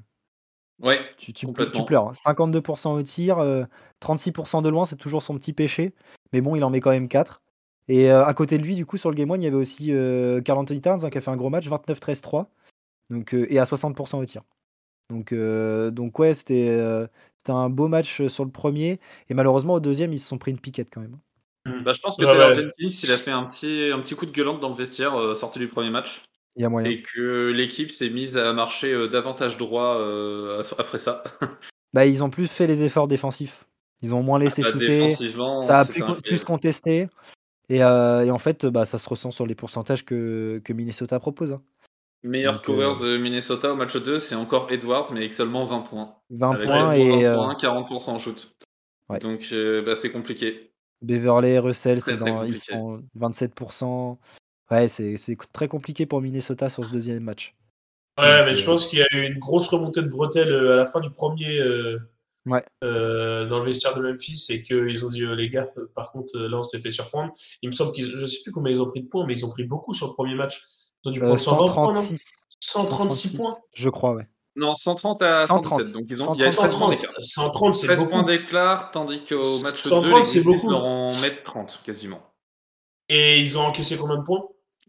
[0.83, 1.81] Ouais, tu, tu, Complètement.
[1.81, 2.07] tu pleures.
[2.09, 2.13] hein.
[2.15, 3.65] 52% au tir, euh,
[4.01, 5.95] 36% de loin, c'est toujours son petit péché.
[6.33, 7.43] Mais bon, il en met quand même 4.
[7.89, 9.57] Et euh, à côté de lui, du coup, sur le Game One, il y avait
[9.57, 12.47] aussi euh, Carl Anthony Towns hein, qui a fait un gros match, 29-13-3.
[13.11, 14.43] Donc, euh, et à 60% au tir.
[15.11, 17.07] Donc, euh, donc ouais, c'était euh,
[17.37, 19.01] c'était un beau match euh, sur le premier.
[19.29, 21.19] Et malheureusement, au deuxième, ils se sont pris une piquette quand même.
[21.67, 22.55] Bah, je pense que Ouais, Taylor ouais.
[22.55, 25.35] Jenkins, il a fait un petit, un petit coup de gueulante dans le vestiaire euh,
[25.35, 26.23] sorti du premier match.
[26.57, 26.91] Il y a moyen.
[26.91, 31.23] Et que l'équipe s'est mise à marcher euh, davantage droit euh, après ça.
[31.93, 33.65] Bah, ils ont plus fait les efforts défensifs.
[34.01, 34.87] Ils ont moins laissé Bah, shooter.
[34.87, 37.09] défensivement, Ça a plus, contesté.
[37.69, 41.19] Et, euh, et en fait, bah, ça se ressent sur les pourcentages que, que Minnesota
[41.19, 41.53] propose.
[41.53, 41.63] hein.
[42.23, 45.65] Meilleur Donc, scoreur euh, de Minnesota au match 2, c'est encore Edwards, mais avec seulement
[45.65, 46.15] 20 points.
[46.31, 48.55] 20 Avec points 20 et euh, points, 40% en shoot.
[49.09, 49.19] Ouais.
[49.19, 50.70] Donc euh, bah, c'est compliqué.
[51.03, 54.19] Beverley, Russell, c'est dans, ils sont 27%.
[54.71, 57.57] Ouais, c'est c'est très compliqué pour Minnesota sur ce deuxième match.
[58.19, 60.75] Ouais, mais euh, je pense qu'il y a eu une grosse remontée de bretelles euh,
[60.75, 61.99] à la fin du premier euh,
[62.47, 62.63] Ouais.
[62.85, 66.11] euh, dans le vestiaire de Memphis et qu'ils ont dit euh, les gars, euh, par
[66.11, 67.33] contre, euh, là on s'était fait surprendre.
[67.63, 69.45] Il me semble qu'ils, je sais plus combien ils ont pris de points, mais ils
[69.45, 70.63] ont pris beaucoup sur le premier match.
[71.05, 72.01] Ils ont dû euh, prendre 120 points, non?
[72.01, 72.25] 136,
[72.61, 73.59] 136 points.
[73.75, 74.27] je crois, ouais.
[74.61, 75.87] Non, 130 à 130.
[75.87, 75.95] 117.
[75.95, 77.15] Donc ils ont, il y a 130, 13 points 130, d'écart.
[77.21, 78.11] 130 c'est 13 beaucoup.
[78.11, 80.71] points d'écart, tandis qu'au match 2, 130, les c'est beaucoup.
[80.73, 82.21] en mettent 30 quasiment.
[83.09, 84.43] Et ils ont encaissé combien de points?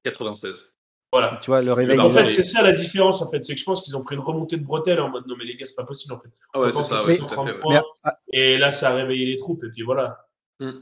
[0.03, 0.65] 96.
[1.13, 1.37] Voilà.
[1.41, 1.99] Tu vois, le réveil.
[1.99, 3.43] en fait, c'est ça la différence, en fait.
[3.43, 5.45] C'est que je pense qu'ils ont pris une remontée de bretelles en mode non, mais
[5.45, 6.29] les gars, c'est pas possible, en fait.
[6.53, 7.53] Ah ouais, c'est ça, pas ouais, passer tout à 130 fait.
[7.53, 7.59] ouais.
[7.59, 7.73] points.
[7.73, 10.27] Mais à, Et là, ça a réveillé les troupes, et puis voilà.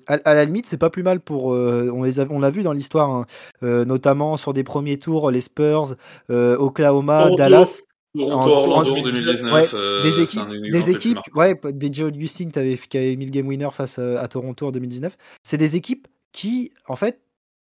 [0.08, 1.54] à- à la limite, c'est pas plus mal pour.
[1.54, 3.26] euh, on les a- on l'a vu dans l'histoire, hein,
[3.64, 5.96] euh, notamment sur des premiers tours, les Spurs,
[6.30, 7.36] euh, Oklahoma, Toronto.
[7.38, 7.82] Dallas.
[8.18, 12.52] Toronto, En- Orlando en- 2019, Ouais, euh, des équipes, des équipes, ouais, des Joe Augustine
[12.52, 15.16] qui avait, qui avait mis le game winner face à, à Toronto en 2019.
[15.44, 17.22] C'est des équipes qui, en fait,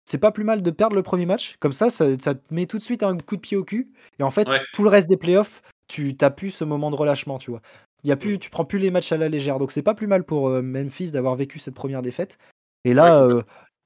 [0.05, 1.55] c'est pas plus mal de perdre le premier match.
[1.61, 3.93] Comme ça, ça, ça te met tout de suite un coup de pied au cul.
[4.19, 4.59] Et en fait, Ouais.
[4.73, 7.61] tout le reste des playoffs, tu t'as plus ce moment de relâchement, tu vois.
[8.03, 9.59] Y a plus, tu prends plus les matchs à la légère.
[9.59, 12.37] Donc c'est pas plus mal pour euh, Memphis d'avoir vécu cette première défaite.
[12.83, 13.41] Et là, Ouais, euh,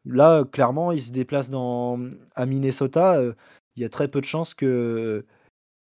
[0.06, 2.00] là, clairement, ils se déplacent dans,
[2.36, 3.18] à Minnesota.
[3.18, 3.34] euh,
[3.76, 5.24] Il y a très peu de chances que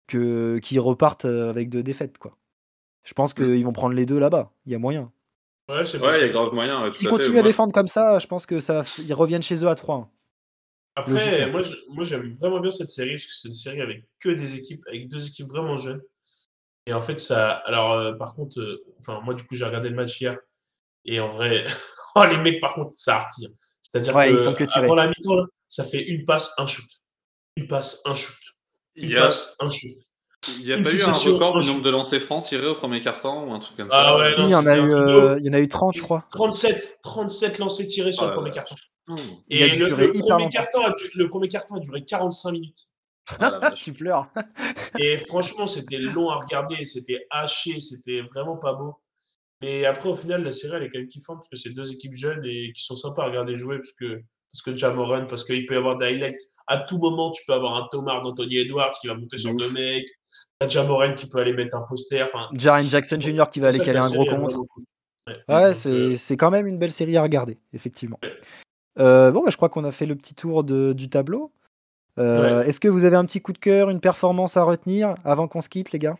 [0.07, 2.37] que qu'ils repartent euh, avec deux défaites, quoi.
[3.03, 3.35] Je pense Mm.
[3.35, 4.51] qu'ils vont prendre les deux là-bas.
[4.65, 5.11] Il y a moyen.
[5.69, 6.93] Ouais, c'est Ouais, il y a grave moyen.
[6.93, 9.67] S'ils continuent à Moi, défendre comme ça, je pense que ça, ils reviennent chez eux
[9.67, 10.11] à 3.
[10.95, 11.51] Après, Logiquement.
[11.51, 14.29] moi, je- moi, j'aime vraiment bien cette série parce que c'est une série avec que
[14.29, 16.01] des équipes, avec deux équipes vraiment jeunes.
[16.85, 17.51] Et en fait, ça.
[17.65, 20.37] Alors, euh, par contre, euh, enfin, moi, du coup, j'ai regardé le match hier.
[21.05, 21.65] Et en vrai,
[22.15, 23.49] oh, les mecs, par contre, ça artire.
[23.81, 24.85] C'est-à-dire Ouais, que ils font que tirer.
[24.85, 26.85] avant la mi-temps, ça fait une passe, un shoot.
[27.57, 28.35] Une passe, un shoot.
[28.95, 29.91] Il, y a- passe un shoot.
[30.59, 32.75] Il n'y a Une pas eu un record du nombre de lancers francs tirés au
[32.75, 34.77] premier quart-temps ou un truc comme Ah ça ouais, Si, non, il y en a
[34.77, 36.25] eu, euh, il y en a eu 30, je crois.
[36.31, 38.75] 37, 37 lancers tirés sur Ah le premier carton.
[39.07, 39.15] Mmh.
[39.49, 39.89] Il a Et le,
[40.19, 42.89] premier carton a le premier carton a duré 45 minutes.
[43.39, 44.27] Ah tu pleures.
[44.99, 48.95] Et franchement, c'était long à regarder, c'était haché, c'était vraiment pas beau.
[49.61, 51.91] Mais après, au final, la série, elle est quand même kiffante parce que c'est deux
[51.91, 54.21] équipes jeunes et qui sont sympas à regarder jouer parce que,
[54.51, 56.37] parce que Jamoran, parce qu'il peut y avoir des highlights.
[56.67, 59.57] À tout moment, tu peux avoir un Tomar d'Anthony Edwards qui va monter sur De
[59.57, 60.07] deux mecs.
[60.59, 62.23] T'as Jamoran qui peut aller mettre un poster.
[62.23, 63.45] Enfin, Jaren Jackson Jr.
[63.51, 64.59] qui va aller caler un gros contre.
[65.27, 65.35] Ouais.
[65.49, 68.19] Ouais, Donc, c'est euh, c'est quand même une belle série à regarder, effectivement.
[68.23, 68.33] Ouais.
[68.99, 71.51] Euh, bon, bah, je crois qu'on a fait le petit tour de- du tableau.
[72.17, 75.47] Euh, Est-ce que vous avez un petit coup de cœur, une performance à retenir avant
[75.49, 76.17] qu'on se quitte, les gars?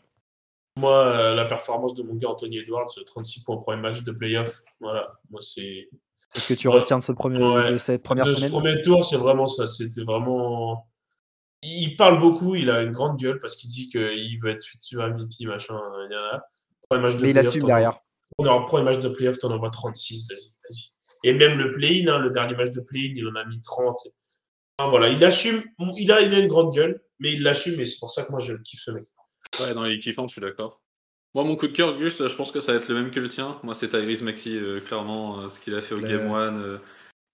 [0.78, 4.62] Moi, la performance de mon gars Anthony Edwards, 36 points pour un match de playoff.
[4.82, 5.88] Voilà, moi, c'est.
[6.30, 6.76] C'est ce que tu Ouais.
[6.80, 7.72] retiens de, ce premier, Ouais.
[7.72, 9.68] de cette première de ce semaine premier tour, c'est vraiment ça.
[9.68, 10.88] C'était vraiment.
[11.64, 15.02] Il parle beaucoup, il a une grande gueule parce qu'il dit qu'il veut être futur
[15.02, 15.80] MVP, machin.
[16.10, 16.44] Il y en a.
[16.90, 17.98] Premier match de Mais il playoff, assume derrière.
[18.38, 20.92] On aura premier match de playoff, t'en envoies 36, vas-y, vas-y.
[21.24, 23.98] Et même le play-in, hein, le dernier match de play-in, il en a mis 30.
[24.78, 25.64] Enfin, voilà, il assume,
[25.96, 28.32] il a, il a une grande gueule, mais il l'assume et c'est pour ça que
[28.32, 29.06] moi je kiffe ce mec.
[29.60, 30.82] Ouais, non, il est kiffant, je suis d'accord.
[31.36, 33.20] Moi, mon coup de cœur, Gus, je pense que ça va être le même que
[33.20, 33.58] le tien.
[33.62, 36.80] Moi, c'est Tyrese Maxi, euh, clairement, euh, ce qu'il a fait au Le- Game 1.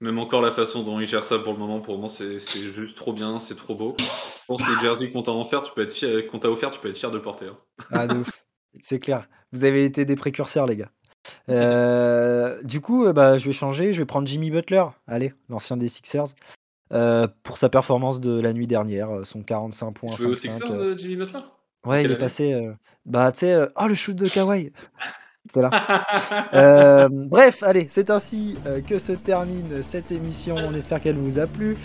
[0.02, 2.98] même encore la façon dont il gère ça pour le moment, pour moment, c'est juste
[2.98, 3.96] trop bien, c'est trop beau.
[4.00, 6.72] Je pense que les jerseys qu'on t'a offert, tu peux être fier, qu'on t'a offert,
[6.72, 7.46] tu peux être fier de porter.
[7.46, 7.58] hein.
[7.92, 8.44] Ah, de ouf.
[8.80, 9.30] C'est clair.
[9.52, 10.90] Vous avez été des précurseurs, les gars.
[11.50, 13.94] Euh, du coup, euh, bah, je vais changer.
[13.94, 14.86] Je vais prendre Jimmy Butler.
[15.08, 16.34] Allez, l'ancien des Sixers.
[16.92, 20.10] euh, pour sa performance de la nuit dernière, euh, son 45 points.
[20.16, 21.40] Tu veux aux 5-5, Sixers, euh, euh, Jimmy Butler?
[21.86, 22.18] Ouais, il est année?
[22.18, 22.54] passé.
[22.54, 22.74] euh,
[23.06, 24.72] Bah, tu sais, oh le shoot de Kawhi.
[25.48, 26.06] C'était là.
[26.54, 30.56] Euh, bref, allez, c'est ainsi euh, que se termine cette émission.
[30.56, 31.78] On espère qu'elle vous a plu.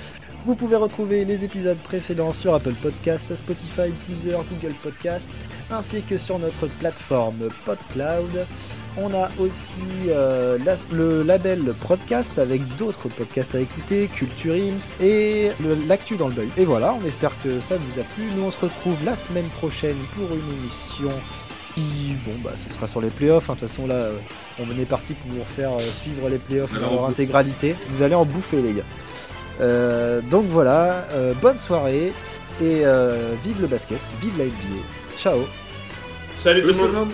[0.45, 5.33] Vous pouvez retrouver les épisodes précédents sur Apple Podcast, Spotify, Deezer, Google Podcast,
[5.71, 8.47] ainsi que sur notre plateforme PodCloud.
[8.99, 14.97] On a aussi euh, la- le label Podcast avec d'autres podcasts à écouter, Culture Ims
[15.01, 15.51] et
[15.89, 16.49] l'actu dans le deuil.
[16.57, 18.25] Et voilà, on espère que ça vous a plu.
[18.37, 21.11] Nous, on se retrouve la semaine prochaine pour une émission
[21.81, 23.51] bon, bah, ce sera sur les playoffs.
[23.51, 23.55] hein.
[23.55, 24.17] De toute façon, là, euh,
[24.59, 27.75] on est parti pour vous faire euh, suivre les playoffs dans leur intégralité.
[27.91, 28.83] Vous allez en bouffer, les gars.
[29.61, 32.13] Euh, donc voilà, euh, bonne soirée
[32.61, 34.83] et euh, vive le basket, vive la NBA.
[35.17, 35.39] Ciao
[36.35, 37.09] Salut tout le monde